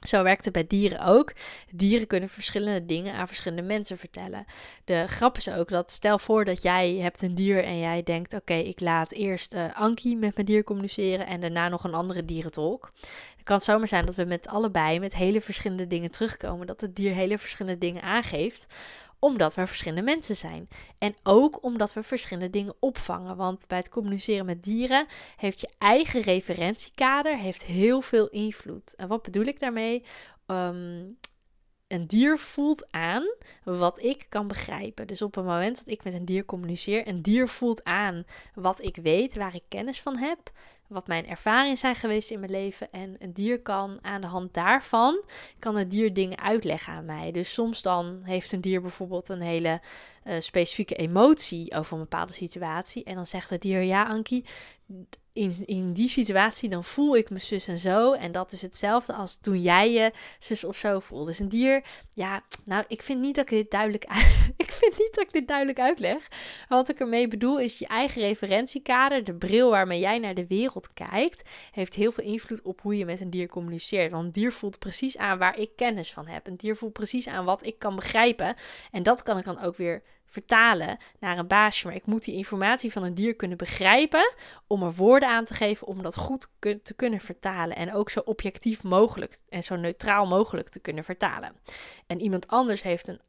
Zo 0.07 0.23
werkt 0.23 0.45
het 0.45 0.53
bij 0.53 0.67
dieren 0.67 1.05
ook. 1.05 1.33
Dieren 1.71 2.07
kunnen 2.07 2.29
verschillende 2.29 2.85
dingen 2.85 3.13
aan 3.13 3.27
verschillende 3.27 3.63
mensen 3.63 3.97
vertellen. 3.97 4.45
De 4.85 5.07
grap 5.07 5.37
is 5.37 5.49
ook 5.49 5.69
dat 5.69 5.91
stel 5.91 6.19
voor 6.19 6.45
dat 6.45 6.61
jij 6.61 6.93
hebt 6.93 7.21
een 7.21 7.35
dier 7.35 7.63
en 7.63 7.79
jij 7.79 8.03
denkt: 8.03 8.33
oké, 8.33 8.53
ik 8.53 8.79
laat 8.79 9.11
eerst 9.11 9.53
uh, 9.53 9.65
Ankie 9.73 10.17
met 10.17 10.35
mijn 10.35 10.45
dier 10.45 10.63
communiceren 10.63 11.27
en 11.27 11.41
daarna 11.41 11.69
nog 11.69 11.83
een 11.83 11.93
andere 11.93 12.25
dierentolk. 12.25 12.91
Het 13.35 13.43
kan 13.43 13.61
zomaar 13.61 13.87
zijn 13.87 14.05
dat 14.05 14.15
we 14.15 14.25
met 14.25 14.47
allebei 14.47 14.99
met 14.99 15.15
hele 15.15 15.41
verschillende 15.41 15.87
dingen 15.87 16.11
terugkomen. 16.11 16.67
Dat 16.67 16.81
het 16.81 16.95
dier 16.95 17.13
hele 17.13 17.37
verschillende 17.37 17.77
dingen 17.77 18.01
aangeeft 18.01 18.67
omdat 19.25 19.55
we 19.55 19.67
verschillende 19.67 20.03
mensen 20.03 20.35
zijn. 20.35 20.67
En 20.97 21.15
ook 21.23 21.63
omdat 21.63 21.93
we 21.93 22.03
verschillende 22.03 22.49
dingen 22.49 22.75
opvangen. 22.79 23.35
Want 23.35 23.67
bij 23.67 23.77
het 23.77 23.89
communiceren 23.89 24.45
met 24.45 24.63
dieren 24.63 25.07
heeft 25.35 25.61
je 25.61 25.69
eigen 25.77 26.21
referentiekader 26.21 27.37
heeft 27.37 27.63
heel 27.63 28.01
veel 28.01 28.27
invloed. 28.27 28.95
En 28.95 29.07
wat 29.07 29.21
bedoel 29.21 29.45
ik 29.45 29.59
daarmee? 29.59 30.03
Ehm, 30.45 31.03
een 31.87 32.07
dier 32.07 32.37
voelt 32.37 32.91
aan 32.91 33.23
wat 33.63 34.03
ik 34.03 34.25
kan 34.29 34.47
begrijpen. 34.47 35.07
Dus 35.07 35.21
op 35.21 35.35
het 35.35 35.45
moment 35.45 35.77
dat 35.77 35.87
ik 35.87 36.03
met 36.03 36.13
een 36.13 36.25
dier 36.25 36.45
communiceer, 36.45 37.07
een 37.07 37.21
dier 37.21 37.49
voelt 37.49 37.83
aan 37.83 38.23
wat 38.53 38.81
ik 38.81 38.95
weet, 38.95 39.35
waar 39.35 39.55
ik 39.55 39.63
kennis 39.67 40.01
van 40.01 40.17
heb, 40.17 40.51
wat 40.87 41.07
mijn 41.07 41.27
ervaringen 41.27 41.77
zijn 41.77 41.95
geweest 41.95 42.31
in 42.31 42.39
mijn 42.39 42.51
leven. 42.51 42.91
En 42.91 43.15
een 43.19 43.33
dier 43.33 43.61
kan 43.61 43.99
aan 44.01 44.21
de 44.21 44.27
hand 44.27 44.53
daarvan, 44.53 45.23
kan 45.59 45.75
het 45.75 45.91
dier 45.91 46.13
dingen 46.13 46.39
uitleggen 46.39 46.93
aan 46.93 47.05
mij. 47.05 47.31
Dus 47.31 47.53
soms 47.53 47.81
dan 47.81 48.19
heeft 48.23 48.51
een 48.51 48.61
dier 48.61 48.81
bijvoorbeeld 48.81 49.29
een 49.29 49.41
hele 49.41 49.81
uh, 50.23 50.39
specifieke 50.39 50.95
emotie 50.95 51.75
over 51.75 51.93
een 51.93 51.99
bepaalde 51.99 52.33
situatie. 52.33 53.03
En 53.03 53.15
dan 53.15 53.25
zegt 53.25 53.49
het 53.49 53.61
dier, 53.61 53.81
ja 53.81 54.03
Ankie, 54.03 54.45
in, 55.35 55.55
in 55.65 55.93
die 55.93 56.09
situatie, 56.09 56.69
dan 56.69 56.83
voel 56.83 57.15
ik 57.15 57.29
me 57.29 57.39
zus 57.39 57.67
en 57.67 57.77
zo. 57.77 58.13
En 58.13 58.31
dat 58.31 58.51
is 58.51 58.61
hetzelfde 58.61 59.13
als 59.13 59.37
toen 59.41 59.61
jij 59.61 59.91
je 59.91 60.11
zus 60.39 60.63
of 60.63 60.77
zo 60.77 60.99
voelde. 60.99 61.25
Dus 61.25 61.39
een 61.39 61.49
dier, 61.49 61.83
ja, 62.13 62.43
nou, 62.63 62.83
ik 62.87 63.01
vind 63.01 63.21
niet 63.21 63.35
dat 63.35 63.43
ik 63.43 63.49
dit 63.49 63.71
duidelijk, 63.71 64.03
ik 64.57 64.71
vind 64.71 64.97
niet 64.97 65.13
dat 65.13 65.23
ik 65.23 65.31
dit 65.31 65.47
duidelijk 65.47 65.79
uitleg. 65.79 66.27
wat 66.69 66.89
ik 66.89 66.99
ermee 66.99 67.27
bedoel 67.27 67.59
is 67.59 67.79
je 67.79 67.87
eigen 67.87 68.21
referentiekader, 68.21 69.23
de 69.23 69.33
bril 69.33 69.69
waarmee 69.69 69.99
jij 69.99 70.19
naar 70.19 70.33
de 70.33 70.47
wereld 70.47 70.93
kijkt, 70.93 71.49
heeft 71.71 71.93
heel 71.93 72.11
veel 72.11 72.23
invloed 72.23 72.61
op 72.61 72.81
hoe 72.81 72.97
je 72.97 73.05
met 73.05 73.21
een 73.21 73.29
dier 73.29 73.47
communiceert. 73.47 74.11
Want 74.11 74.25
een 74.25 74.31
dier 74.31 74.51
voelt 74.51 74.79
precies 74.79 75.17
aan 75.17 75.37
waar 75.37 75.57
ik 75.59 75.69
kennis 75.75 76.13
van 76.13 76.27
heb. 76.27 76.47
Een 76.47 76.57
dier 76.57 76.75
voelt 76.75 76.93
precies 76.93 77.27
aan 77.27 77.45
wat 77.45 77.65
ik 77.65 77.79
kan 77.79 77.95
begrijpen. 77.95 78.55
En 78.91 79.03
dat 79.03 79.23
kan 79.23 79.37
ik 79.37 79.45
dan 79.45 79.59
ook 79.59 79.77
weer 79.77 80.01
vertalen 80.25 80.97
naar 81.19 81.37
een 81.37 81.47
baasje. 81.47 81.87
Maar 81.87 81.95
ik 81.95 82.05
moet 82.05 82.23
die 82.23 82.35
informatie 82.35 82.91
van 82.91 83.03
een 83.03 83.13
dier 83.13 83.35
kunnen 83.35 83.57
begrijpen 83.57 84.33
om 84.67 84.83
er 84.83 84.93
woorden 84.93 85.29
aan 85.29 85.45
te 85.45 85.53
geven 85.53 85.87
om 85.87 86.03
dat 86.03 86.15
goed 86.15 86.47
te 86.59 86.93
kunnen 86.95 87.19
vertalen. 87.19 87.75
En 87.75 87.93
ook 87.93 88.09
zo 88.09 88.19
objectief 88.19 88.83
mogelijk 88.83 89.39
en 89.49 89.63
zo 89.63 89.75
neutraal 89.75 90.25
mogelijk 90.25 90.69
te 90.69 90.79
kunnen 90.79 91.03
vertalen. 91.03 91.55
En 92.07 92.21
iemand 92.21 92.47
anders 92.47 92.81
heeft 92.81 93.07
een 93.07 93.21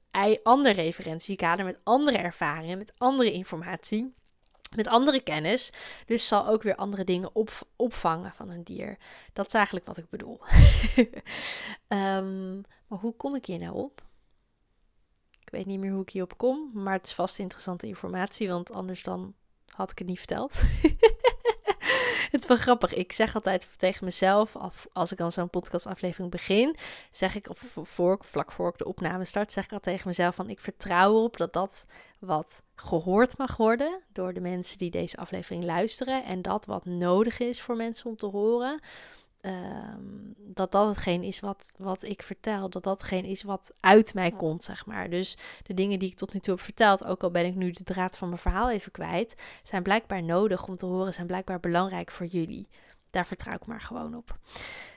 ander 0.42 0.72
referentiekader 0.72 1.64
met 1.64 1.78
andere 1.82 2.18
ervaringen, 2.18 2.78
met 2.78 2.92
andere 2.98 3.32
informatie 3.32 4.14
met 4.74 4.86
andere 4.86 5.20
kennis. 5.20 5.70
Dus 6.06 6.26
zal 6.26 6.48
ook 6.48 6.62
weer 6.62 6.74
andere 6.74 7.04
dingen 7.04 7.34
op, 7.34 7.50
opvangen 7.76 8.32
van 8.32 8.50
een 8.50 8.64
dier. 8.64 8.96
Dat 9.32 9.46
is 9.46 9.52
eigenlijk 9.52 9.86
wat 9.86 9.96
ik 9.96 10.10
bedoel. 10.10 10.40
um, 11.88 12.60
maar 12.88 12.98
hoe 12.98 13.16
kom 13.16 13.34
ik 13.34 13.46
hier 13.46 13.58
nou 13.58 13.74
op? 13.74 14.04
Ik 15.46 15.52
weet 15.52 15.66
niet 15.66 15.78
meer 15.78 15.92
hoe 15.92 16.02
ik 16.02 16.10
hierop 16.10 16.36
kom, 16.36 16.70
maar 16.74 16.92
het 16.92 17.06
is 17.06 17.12
vast 17.12 17.38
interessante 17.38 17.86
informatie, 17.86 18.48
want 18.48 18.72
anders 18.72 19.02
dan 19.02 19.34
had 19.66 19.90
ik 19.90 19.98
het 19.98 20.08
niet 20.08 20.18
verteld. 20.18 20.60
het 22.32 22.42
is 22.42 22.46
wel 22.46 22.56
grappig. 22.56 22.94
Ik 22.94 23.12
zeg 23.12 23.34
altijd 23.34 23.68
tegen 23.76 24.04
mezelf, 24.04 24.56
als 24.92 25.12
ik 25.12 25.18
dan 25.18 25.32
zo'n 25.32 25.50
podcastaflevering 25.50 26.30
begin, 26.30 26.76
zeg 27.10 27.34
ik, 27.34 27.48
of 27.48 27.76
voor, 27.82 28.18
vlak 28.20 28.52
voor 28.52 28.68
ik 28.68 28.78
de 28.78 28.84
opname 28.84 29.24
start, 29.24 29.52
zeg 29.52 29.64
ik 29.64 29.72
al 29.72 29.80
tegen 29.80 30.08
mezelf 30.08 30.34
van 30.34 30.50
ik 30.50 30.60
vertrouw 30.60 31.16
erop 31.16 31.36
dat 31.36 31.52
dat 31.52 31.86
wat 32.18 32.62
gehoord 32.74 33.38
mag 33.38 33.56
worden 33.56 34.00
door 34.12 34.32
de 34.32 34.40
mensen 34.40 34.78
die 34.78 34.90
deze 34.90 35.16
aflevering 35.16 35.64
luisteren 35.64 36.24
en 36.24 36.42
dat 36.42 36.66
wat 36.66 36.84
nodig 36.84 37.38
is 37.38 37.60
voor 37.60 37.76
mensen 37.76 38.10
om 38.10 38.16
te 38.16 38.26
horen, 38.26 38.80
Ehm, 39.46 40.00
dat 40.36 40.72
dat 40.72 40.88
hetgeen 40.88 41.22
is 41.22 41.40
wat, 41.40 41.72
wat 41.76 42.02
ik 42.02 42.22
vertel. 42.22 42.70
Dat 42.70 42.82
dat 42.82 43.00
hetgeen 43.00 43.24
is 43.24 43.42
wat 43.42 43.74
uit 43.80 44.14
mij 44.14 44.30
komt, 44.30 44.64
zeg 44.64 44.86
maar. 44.86 45.10
Dus 45.10 45.36
de 45.62 45.74
dingen 45.74 45.98
die 45.98 46.10
ik 46.10 46.16
tot 46.16 46.32
nu 46.32 46.40
toe 46.40 46.54
heb 46.54 46.64
verteld, 46.64 47.04
ook 47.04 47.22
al 47.22 47.30
ben 47.30 47.46
ik 47.46 47.54
nu 47.54 47.70
de 47.70 47.84
draad 47.84 48.18
van 48.18 48.28
mijn 48.28 48.40
verhaal 48.40 48.70
even 48.70 48.92
kwijt, 48.92 49.34
zijn 49.62 49.82
blijkbaar 49.82 50.22
nodig 50.22 50.66
om 50.66 50.76
te 50.76 50.86
horen, 50.86 51.12
zijn 51.12 51.26
blijkbaar 51.26 51.60
belangrijk 51.60 52.10
voor 52.10 52.26
jullie. 52.26 52.68
Daar 53.10 53.26
vertrouw 53.26 53.54
ik 53.54 53.66
maar 53.66 53.80
gewoon 53.80 54.16
op. 54.16 54.38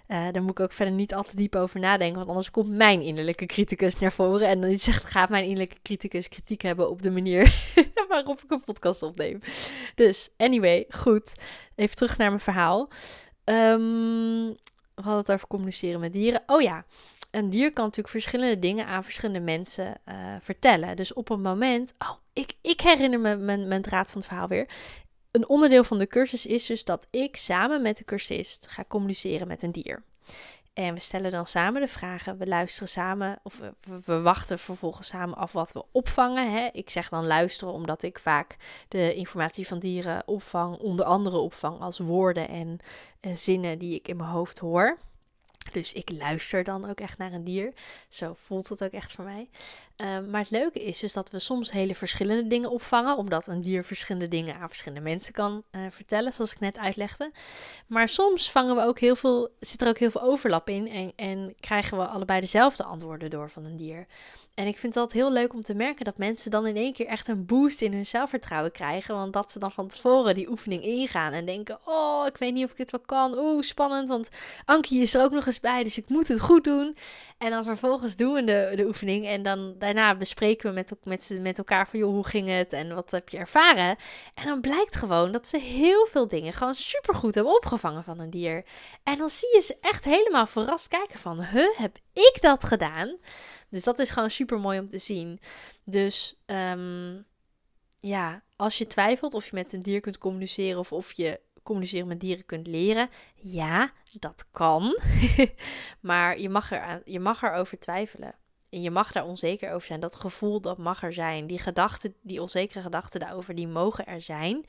Uh, 0.07 0.27
daar 0.31 0.41
moet 0.41 0.51
ik 0.51 0.59
ook 0.59 0.71
verder 0.71 0.93
niet 0.93 1.13
al 1.13 1.23
te 1.23 1.35
diep 1.35 1.55
over 1.55 1.79
nadenken, 1.79 2.17
want 2.17 2.29
anders 2.29 2.51
komt 2.51 2.69
mijn 2.69 3.01
innerlijke 3.01 3.45
criticus 3.45 3.99
naar 3.99 4.11
voren. 4.11 4.47
En 4.47 4.61
dan 4.61 4.77
zegt, 4.77 5.03
gaat 5.03 5.29
mijn 5.29 5.43
innerlijke 5.43 5.81
criticus 5.81 6.27
kritiek 6.27 6.61
hebben 6.61 6.89
op 6.89 7.01
de 7.01 7.11
manier 7.11 7.71
waarop 8.09 8.41
ik 8.43 8.51
een 8.51 8.63
podcast 8.63 9.03
opneem. 9.03 9.39
Dus, 9.95 10.29
anyway, 10.37 10.85
goed. 10.89 11.35
Even 11.75 11.95
terug 11.95 12.17
naar 12.17 12.29
mijn 12.29 12.39
verhaal. 12.39 12.89
Um, 13.51 14.47
we 14.95 15.05
hadden 15.05 15.19
het 15.19 15.31
over 15.31 15.47
communiceren 15.47 15.99
met 15.99 16.13
dieren. 16.13 16.43
Oh 16.47 16.61
ja, 16.61 16.85
een 17.31 17.49
dier 17.49 17.73
kan 17.73 17.83
natuurlijk 17.83 18.13
verschillende 18.13 18.59
dingen 18.59 18.85
aan 18.85 19.03
verschillende 19.03 19.39
mensen 19.39 19.95
uh, 20.07 20.15
vertellen. 20.41 20.95
Dus 20.95 21.13
op 21.13 21.29
een 21.29 21.41
moment. 21.41 21.93
Oh, 21.99 22.15
ik, 22.33 22.53
ik 22.61 22.81
herinner 22.81 23.19
me 23.19 23.35
mijn, 23.35 23.67
mijn 23.67 23.81
draad 23.81 24.11
van 24.11 24.19
het 24.19 24.29
verhaal 24.29 24.47
weer. 24.47 24.69
Een 25.31 25.49
onderdeel 25.49 25.83
van 25.83 25.97
de 25.97 26.07
cursus 26.07 26.45
is 26.45 26.65
dus 26.65 26.83
dat 26.83 27.07
ik 27.11 27.35
samen 27.35 27.81
met 27.81 27.97
de 27.97 28.05
cursist 28.05 28.67
ga 28.67 28.85
communiceren 28.87 29.47
met 29.47 29.63
een 29.63 29.71
dier. 29.71 30.03
En 30.79 30.93
we 30.93 30.99
stellen 30.99 31.31
dan 31.31 31.47
samen 31.47 31.81
de 31.81 31.87
vragen. 31.87 32.37
We 32.37 32.47
luisteren 32.47 32.87
samen, 32.87 33.39
of 33.43 33.61
we, 34.05 34.21
wachten 34.21 34.59
vervolgens 34.59 35.07
samen 35.07 35.37
af 35.37 35.51
wat 35.51 35.71
we 35.71 35.83
opvangen. 35.91 36.51
Hè. 36.51 36.69
Ik 36.71 36.89
zeg 36.89 37.09
dan 37.09 37.27
luisteren, 37.27 37.73
omdat 37.73 38.03
ik 38.03 38.19
vaak 38.19 38.57
de 38.87 39.15
informatie 39.15 39.67
van 39.67 39.79
dieren 39.79 40.27
opvang, 40.27 40.77
onder 40.77 41.05
andere 41.05 41.37
opvang 41.37 41.79
als 41.79 41.97
woorden 41.97 42.49
en 42.49 42.79
uh, 43.21 43.35
zinnen 43.35 43.79
die 43.79 43.95
ik 43.95 44.07
in 44.07 44.17
mijn 44.17 44.29
hoofd 44.29 44.59
hoor. 44.59 44.97
Dus 45.71 45.93
ik 45.93 46.09
luister 46.11 46.63
dan 46.63 46.89
ook 46.89 46.99
echt 46.99 47.17
naar 47.17 47.33
een 47.33 47.43
dier. 47.43 47.73
Zo 48.09 48.35
voelt 48.45 48.69
het 48.69 48.83
ook 48.83 48.91
echt 48.91 49.11
voor 49.11 49.23
mij. 49.23 49.49
Ehm, 49.95 50.29
maar 50.29 50.41
het 50.41 50.49
leuke 50.49 50.83
is 50.83 50.99
dus 50.99 51.13
dat 51.13 51.31
we 51.31 51.39
soms 51.39 51.71
hele 51.71 51.95
verschillende 51.95 52.47
dingen 52.47 52.71
opvangen, 52.71 53.17
omdat 53.17 53.47
een 53.47 53.61
dier 53.61 53.83
verschillende 53.83 54.27
dingen 54.27 54.55
aan 54.55 54.67
verschillende 54.67 55.03
mensen 55.03 55.33
kan 55.33 55.63
uh, 55.71 55.81
vertellen, 55.89 56.33
zoals 56.33 56.51
ik 56.51 56.59
net 56.59 56.77
uitlegde. 56.77 57.31
Maar 57.87 58.09
soms 58.09 58.51
vangen 58.51 58.75
we 58.75 58.81
ook 58.81 58.99
heel 58.99 59.15
veel, 59.15 59.49
zit 59.59 59.81
er 59.81 59.87
ook 59.87 59.97
heel 59.97 60.11
veel 60.11 60.21
overlap 60.21 60.69
in 60.69 60.87
en, 60.87 61.13
en 61.15 61.55
krijgen 61.59 61.97
we 61.97 62.07
allebei 62.07 62.39
dezelfde 62.39 62.83
antwoorden 62.83 63.29
door 63.29 63.49
van 63.49 63.65
een 63.65 63.77
dier. 63.77 64.07
En 64.59 64.67
ik 64.67 64.77
vind 64.77 64.93
dat 64.93 65.11
heel 65.11 65.31
leuk 65.31 65.53
om 65.53 65.61
te 65.61 65.73
merken 65.73 66.05
dat 66.05 66.17
mensen 66.17 66.51
dan 66.51 66.67
in 66.67 66.75
één 66.75 66.93
keer 66.93 67.05
echt 67.05 67.27
een 67.27 67.45
boost 67.45 67.81
in 67.81 67.93
hun 67.93 68.05
zelfvertrouwen 68.05 68.71
krijgen. 68.71 69.15
Want 69.15 69.33
dat 69.33 69.51
ze 69.51 69.59
dan 69.59 69.71
van 69.71 69.87
tevoren 69.87 70.33
die 70.33 70.49
oefening 70.49 70.83
ingaan 70.83 71.33
en 71.33 71.45
denken: 71.45 71.79
Oh, 71.85 72.25
ik 72.27 72.37
weet 72.37 72.53
niet 72.53 72.63
of 72.65 72.71
ik 72.71 72.77
dit 72.77 72.91
wel 72.91 72.99
kan. 72.99 73.37
Oeh, 73.37 73.61
spannend. 73.61 74.09
Want 74.09 74.29
Ankie 74.65 75.01
is 75.01 75.13
er 75.13 75.21
ook 75.23 75.31
nog 75.31 75.45
eens 75.45 75.59
bij, 75.59 75.83
dus 75.83 75.97
ik 75.97 76.09
moet 76.09 76.27
het 76.27 76.39
goed 76.39 76.63
doen. 76.63 76.97
En 77.37 77.49
dan 77.49 77.63
vervolgens 77.63 78.15
doen 78.15 78.33
we 78.33 78.43
de, 78.43 78.73
de 78.75 78.85
oefening. 78.85 79.25
En 79.25 79.41
dan 79.41 79.75
daarna 79.77 80.15
bespreken 80.15 80.69
we 80.69 80.75
met, 80.75 80.93
met, 81.03 81.37
met 81.41 81.57
elkaar 81.57 81.87
van: 81.87 81.99
joh, 81.99 82.11
hoe 82.11 82.27
ging 82.27 82.47
het 82.49 82.73
en 82.73 82.95
wat 82.95 83.11
heb 83.11 83.29
je 83.29 83.37
ervaren? 83.37 83.95
En 84.33 84.45
dan 84.45 84.61
blijkt 84.61 84.95
gewoon 84.95 85.31
dat 85.31 85.47
ze 85.47 85.57
heel 85.57 86.05
veel 86.05 86.27
dingen 86.27 86.53
gewoon 86.53 86.75
supergoed 86.75 87.35
hebben 87.35 87.55
opgevangen 87.55 88.03
van 88.03 88.19
een 88.19 88.29
dier. 88.29 88.65
En 89.03 89.17
dan 89.17 89.29
zie 89.29 89.55
je 89.55 89.61
ze 89.61 89.77
echt 89.81 90.03
helemaal 90.03 90.47
verrast 90.47 90.87
kijken: 90.87 91.19
van, 91.19 91.43
Huh, 91.43 91.77
heb 91.77 91.97
ik 92.13 92.37
dat 92.41 92.63
gedaan? 92.63 93.17
Dus 93.69 93.83
dat 93.83 93.99
is 93.99 94.09
gewoon 94.09 94.29
super 94.29 94.59
mooi 94.59 94.79
om 94.79 94.87
te 94.87 94.97
zien. 94.97 95.39
Dus 95.83 96.35
um, 96.45 97.25
ja, 97.99 98.43
als 98.55 98.77
je 98.77 98.87
twijfelt 98.87 99.33
of 99.33 99.45
je 99.45 99.55
met 99.55 99.73
een 99.73 99.79
dier 99.79 99.99
kunt 99.99 100.17
communiceren 100.17 100.79
of 100.79 100.91
of 100.91 101.11
je 101.11 101.39
communiceren 101.63 102.07
met 102.07 102.19
dieren 102.19 102.45
kunt 102.45 102.67
leren, 102.67 103.09
ja, 103.35 103.91
dat 104.19 104.47
kan. 104.51 104.99
maar 105.99 106.39
je 106.39 106.49
mag, 106.49 106.71
er, 106.71 107.01
je 107.05 107.19
mag 107.19 107.41
erover 107.43 107.79
twijfelen. 107.79 108.35
En 108.69 108.81
je 108.81 108.91
mag 108.91 109.11
daar 109.11 109.25
onzeker 109.25 109.71
over 109.71 109.87
zijn. 109.87 109.99
Dat 109.99 110.15
gevoel, 110.15 110.61
dat 110.61 110.77
mag 110.77 111.03
er 111.03 111.13
zijn. 111.13 111.47
Die 111.47 111.59
gedachten, 111.59 112.15
die 112.21 112.41
onzekere 112.41 112.81
gedachten 112.81 113.19
daarover, 113.19 113.55
die 113.55 113.67
mogen 113.67 114.05
er 114.05 114.21
zijn. 114.21 114.65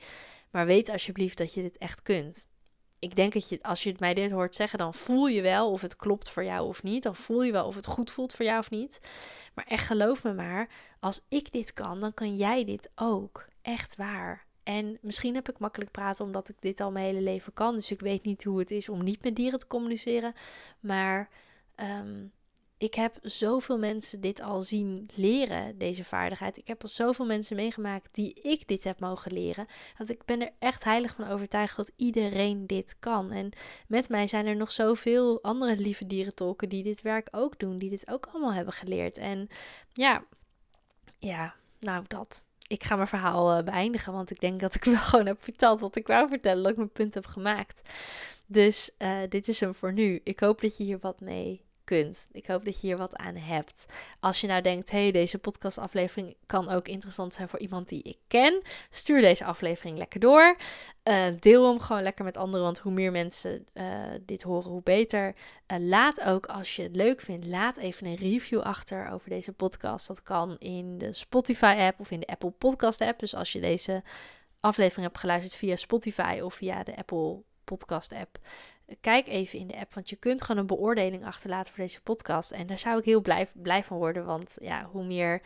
Maar 0.51 0.65
weet 0.65 0.89
alsjeblieft 0.89 1.37
dat 1.37 1.53
je 1.53 1.61
dit 1.61 1.77
echt 1.77 2.01
kunt 2.01 2.49
ik 3.01 3.15
denk 3.15 3.33
dat 3.33 3.49
je, 3.49 3.59
als 3.61 3.83
je 3.83 3.95
mij 3.99 4.13
dit 4.13 4.31
hoort 4.31 4.55
zeggen, 4.55 4.79
dan 4.79 4.93
voel 4.93 5.27
je 5.27 5.41
wel 5.41 5.71
of 5.71 5.81
het 5.81 5.95
klopt 5.95 6.29
voor 6.29 6.43
jou 6.43 6.67
of 6.67 6.83
niet. 6.83 7.03
Dan 7.03 7.15
voel 7.15 7.43
je 7.43 7.51
wel 7.51 7.65
of 7.65 7.75
het 7.75 7.85
goed 7.85 8.11
voelt 8.11 8.33
voor 8.33 8.45
jou 8.45 8.59
of 8.59 8.69
niet. 8.69 8.99
Maar 9.53 9.65
echt 9.67 9.85
geloof 9.85 10.23
me 10.23 10.33
maar, 10.33 10.69
als 10.99 11.25
ik 11.27 11.51
dit 11.51 11.73
kan, 11.73 11.99
dan 11.99 12.13
kan 12.13 12.35
jij 12.35 12.65
dit 12.65 12.89
ook. 12.95 13.47
Echt 13.61 13.95
waar. 13.95 14.45
En 14.63 14.97
misschien 15.01 15.35
heb 15.35 15.49
ik 15.49 15.59
makkelijk 15.59 15.91
praten 15.91 16.25
omdat 16.25 16.49
ik 16.49 16.55
dit 16.59 16.79
al 16.79 16.91
mijn 16.91 17.05
hele 17.05 17.21
leven 17.21 17.53
kan. 17.53 17.73
Dus 17.73 17.91
ik 17.91 17.99
weet 17.99 18.23
niet 18.23 18.43
hoe 18.43 18.59
het 18.59 18.71
is 18.71 18.89
om 18.89 19.03
niet 19.03 19.23
met 19.23 19.35
dieren 19.35 19.59
te 19.59 19.67
communiceren. 19.67 20.33
Maar 20.79 21.29
um, 21.75 22.31
ik 22.81 22.93
heb 22.93 23.17
zoveel 23.21 23.77
mensen 23.77 24.21
dit 24.21 24.41
al 24.41 24.61
zien 24.61 25.09
leren, 25.15 25.77
deze 25.77 26.03
vaardigheid. 26.03 26.57
Ik 26.57 26.67
heb 26.67 26.81
al 26.81 26.89
zoveel 26.89 27.25
mensen 27.25 27.55
meegemaakt 27.55 28.15
die 28.15 28.33
ik 28.33 28.67
dit 28.67 28.83
heb 28.83 28.99
mogen 28.99 29.33
leren. 29.33 29.65
Dat 29.97 30.09
ik 30.09 30.25
ben 30.25 30.41
er 30.41 30.51
echt 30.59 30.83
heilig 30.83 31.15
van 31.15 31.27
overtuigd 31.27 31.75
dat 31.75 31.91
iedereen 31.95 32.67
dit 32.67 32.95
kan. 32.99 33.31
En 33.31 33.49
met 33.87 34.09
mij 34.09 34.27
zijn 34.27 34.45
er 34.45 34.55
nog 34.55 34.71
zoveel 34.71 35.43
andere 35.43 35.75
lieve 35.75 36.07
dierentolken 36.07 36.69
die 36.69 36.83
dit 36.83 37.01
werk 37.01 37.27
ook 37.31 37.59
doen, 37.59 37.77
die 37.77 37.89
dit 37.89 38.07
ook 38.07 38.25
allemaal 38.25 38.53
hebben 38.53 38.73
geleerd. 38.73 39.17
En 39.17 39.47
ja, 39.93 40.23
ja, 41.19 41.55
nou 41.79 42.03
dat. 42.07 42.45
Ik 42.67 42.83
ga 42.83 42.95
mijn 42.95 43.07
verhaal 43.07 43.57
uh, 43.57 43.63
beëindigen, 43.63 44.13
want 44.13 44.31
ik 44.31 44.39
denk 44.39 44.59
dat 44.59 44.75
ik 44.75 44.83
wel 44.95 44.95
gewoon 44.95 45.25
heb 45.25 45.43
verteld 45.43 45.79
wat 45.79 45.95
ik 45.95 46.07
wou 46.07 46.27
vertellen, 46.27 46.63
dat 46.63 46.71
ik 46.71 46.77
mijn 46.77 46.91
punt 46.91 47.13
heb 47.13 47.25
gemaakt. 47.25 47.81
Dus 48.45 48.91
uh, 48.97 49.19
dit 49.29 49.47
is 49.47 49.59
hem 49.59 49.75
voor 49.75 49.93
nu. 49.93 50.21
Ik 50.23 50.39
hoop 50.39 50.61
dat 50.61 50.77
je 50.77 50.83
hier 50.83 50.99
wat 50.99 51.19
mee 51.19 51.69
Ik 52.31 52.45
hoop 52.45 52.65
dat 52.65 52.81
je 52.81 52.87
hier 52.87 52.97
wat 52.97 53.15
aan 53.15 53.35
hebt. 53.35 53.85
Als 54.19 54.41
je 54.41 54.47
nou 54.47 54.61
denkt, 54.61 54.91
hey, 54.91 55.11
deze 55.11 55.37
podcastaflevering 55.37 56.35
kan 56.45 56.69
ook 56.69 56.87
interessant 56.87 57.33
zijn 57.33 57.47
voor 57.47 57.59
iemand 57.59 57.89
die 57.89 58.03
ik 58.03 58.17
ken, 58.27 58.61
stuur 58.89 59.21
deze 59.21 59.45
aflevering 59.45 59.97
lekker 59.97 60.19
door. 60.19 60.55
Uh, 61.03 61.25
deel 61.39 61.69
hem 61.69 61.79
gewoon 61.79 62.01
lekker 62.01 62.25
met 62.25 62.37
anderen, 62.37 62.65
want 62.65 62.79
hoe 62.79 62.91
meer 62.91 63.11
mensen 63.11 63.65
uh, 63.73 63.85
dit 64.21 64.41
horen, 64.41 64.71
hoe 64.71 64.83
beter. 64.83 65.35
Uh, 65.67 65.77
laat 65.79 66.21
ook, 66.21 66.45
als 66.45 66.75
je 66.75 66.83
het 66.83 66.95
leuk 66.95 67.21
vindt, 67.21 67.45
laat 67.45 67.77
even 67.77 68.07
een 68.07 68.15
review 68.15 68.61
achter 68.61 69.09
over 69.09 69.29
deze 69.29 69.51
podcast. 69.51 70.07
Dat 70.07 70.23
kan 70.23 70.57
in 70.57 70.97
de 70.97 71.13
Spotify-app 71.13 71.99
of 71.99 72.11
in 72.11 72.19
de 72.19 72.27
Apple 72.27 72.51
Podcast-app. 72.51 73.19
Dus 73.19 73.35
als 73.35 73.51
je 73.51 73.59
deze 73.59 74.03
aflevering 74.59 75.07
hebt 75.07 75.19
geluisterd 75.19 75.55
via 75.55 75.75
Spotify 75.75 76.39
of 76.43 76.53
via 76.53 76.83
de 76.83 76.95
Apple 76.95 77.41
Podcast-app, 77.63 78.37
kijk 78.99 79.27
even 79.27 79.59
in 79.59 79.67
de 79.67 79.77
app, 79.77 79.93
want 79.93 80.09
je 80.09 80.15
kunt 80.15 80.41
gewoon 80.41 80.61
een 80.61 80.67
beoordeling 80.67 81.25
achterlaten 81.25 81.73
voor 81.73 81.83
deze 81.83 82.01
podcast. 82.01 82.51
En 82.51 82.67
daar 82.67 82.79
zou 82.79 82.97
ik 82.99 83.05
heel 83.05 83.21
blij, 83.21 83.47
blij 83.53 83.83
van 83.83 83.97
worden, 83.97 84.25
want 84.25 84.57
ja, 84.61 84.89
hoe 84.91 85.05
meer 85.05 85.41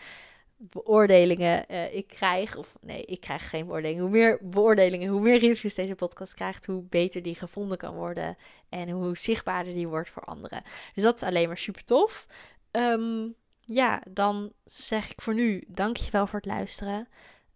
beoordelingen 0.58 1.66
uh, 1.72 1.96
ik 1.96 2.08
krijg, 2.08 2.56
of 2.56 2.76
nee, 2.82 3.06
ik 3.06 3.20
krijg 3.20 3.50
geen 3.50 3.66
beoordelingen, 3.66 4.02
hoe 4.02 4.12
meer 4.12 4.40
beoordelingen, 4.42 5.10
hoe 5.10 5.22
meer 5.22 5.40
reviews 5.40 5.74
deze 5.74 5.96
podcast 5.96 6.34
krijgt, 6.34 6.66
hoe 6.66 6.84
beter 6.84 7.22
die 7.22 7.36
gevonden 7.36 7.78
kan 7.78 7.96
worden 7.96 8.38
en 8.70 8.90
hoe 8.90 9.18
zichtbaarder 9.18 9.74
die 9.74 9.88
wordt 9.88 10.10
voor 10.10 10.24
anderen. 10.24 10.64
Dus 10.94 11.04
dat 11.04 11.16
is 11.16 11.24
alleen 11.24 11.48
maar 11.48 11.58
super 11.58 11.84
tof. 11.84 12.28
Um, 12.72 13.36
ja, 13.60 14.02
dan 14.10 14.52
zeg 14.64 15.12
ik 15.12 15.22
voor 15.22 15.34
nu 15.34 15.64
dankjewel 15.68 16.28
voor 16.28 16.40
het 16.40 16.48
luisteren. 16.48 17.08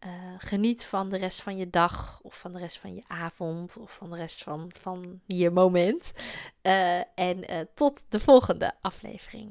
Uh, 0.06 0.12
geniet 0.38 0.86
van 0.86 1.10
de 1.10 1.18
rest 1.18 1.42
van 1.42 1.58
je 1.58 1.70
dag 1.70 2.20
of 2.24 2.40
van 2.40 2.52
de 2.52 2.60
rest 2.60 2.80
van 2.80 2.96
je 2.96 3.04
avond 3.08 3.78
of 3.78 3.92
van 3.92 4.10
de 4.10 4.16
rest 4.16 4.44
van, 4.44 4.72
van 4.80 5.22
je 5.26 5.50
moment. 5.50 6.12
Uh, 6.64 6.98
en 6.98 7.52
uh, 7.52 7.60
tot 7.74 8.04
de 8.10 8.20
volgende 8.20 8.74
aflevering. 8.82 9.50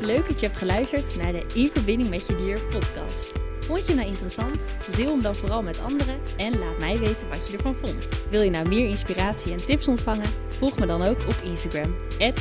Leuk 0.00 0.26
dat 0.26 0.40
je 0.40 0.46
hebt 0.46 0.58
geluisterd 0.58 1.16
naar 1.16 1.32
de 1.32 1.46
In 1.54 1.70
Verbinding 1.70 2.10
met 2.10 2.26
Je 2.26 2.34
Dier 2.34 2.60
podcast. 2.60 3.32
Vond 3.60 3.86
je 3.86 3.94
nou 3.94 4.08
interessant? 4.08 4.68
Deel 4.96 5.10
hem 5.10 5.22
dan 5.22 5.34
vooral 5.34 5.62
met 5.62 5.78
anderen 5.78 6.20
en 6.36 6.58
laat 6.58 6.78
mij 6.78 6.98
weten 6.98 7.28
wat 7.28 7.48
je 7.48 7.56
ervan 7.56 7.74
vond. 7.74 8.08
Wil 8.30 8.42
je 8.42 8.50
nou 8.50 8.68
meer 8.68 8.88
inspiratie 8.88 9.52
en 9.52 9.66
tips 9.66 9.88
ontvangen? 9.88 10.32
Volg 10.48 10.78
me 10.78 10.86
dan 10.86 11.02
ook 11.02 11.18
op 11.18 11.40
Instagram, 11.44 11.96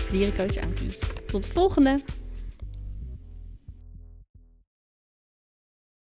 dierencoachankie. 0.09 0.97
Tot 1.27 1.43
de 1.43 1.51
volgende! 1.51 2.18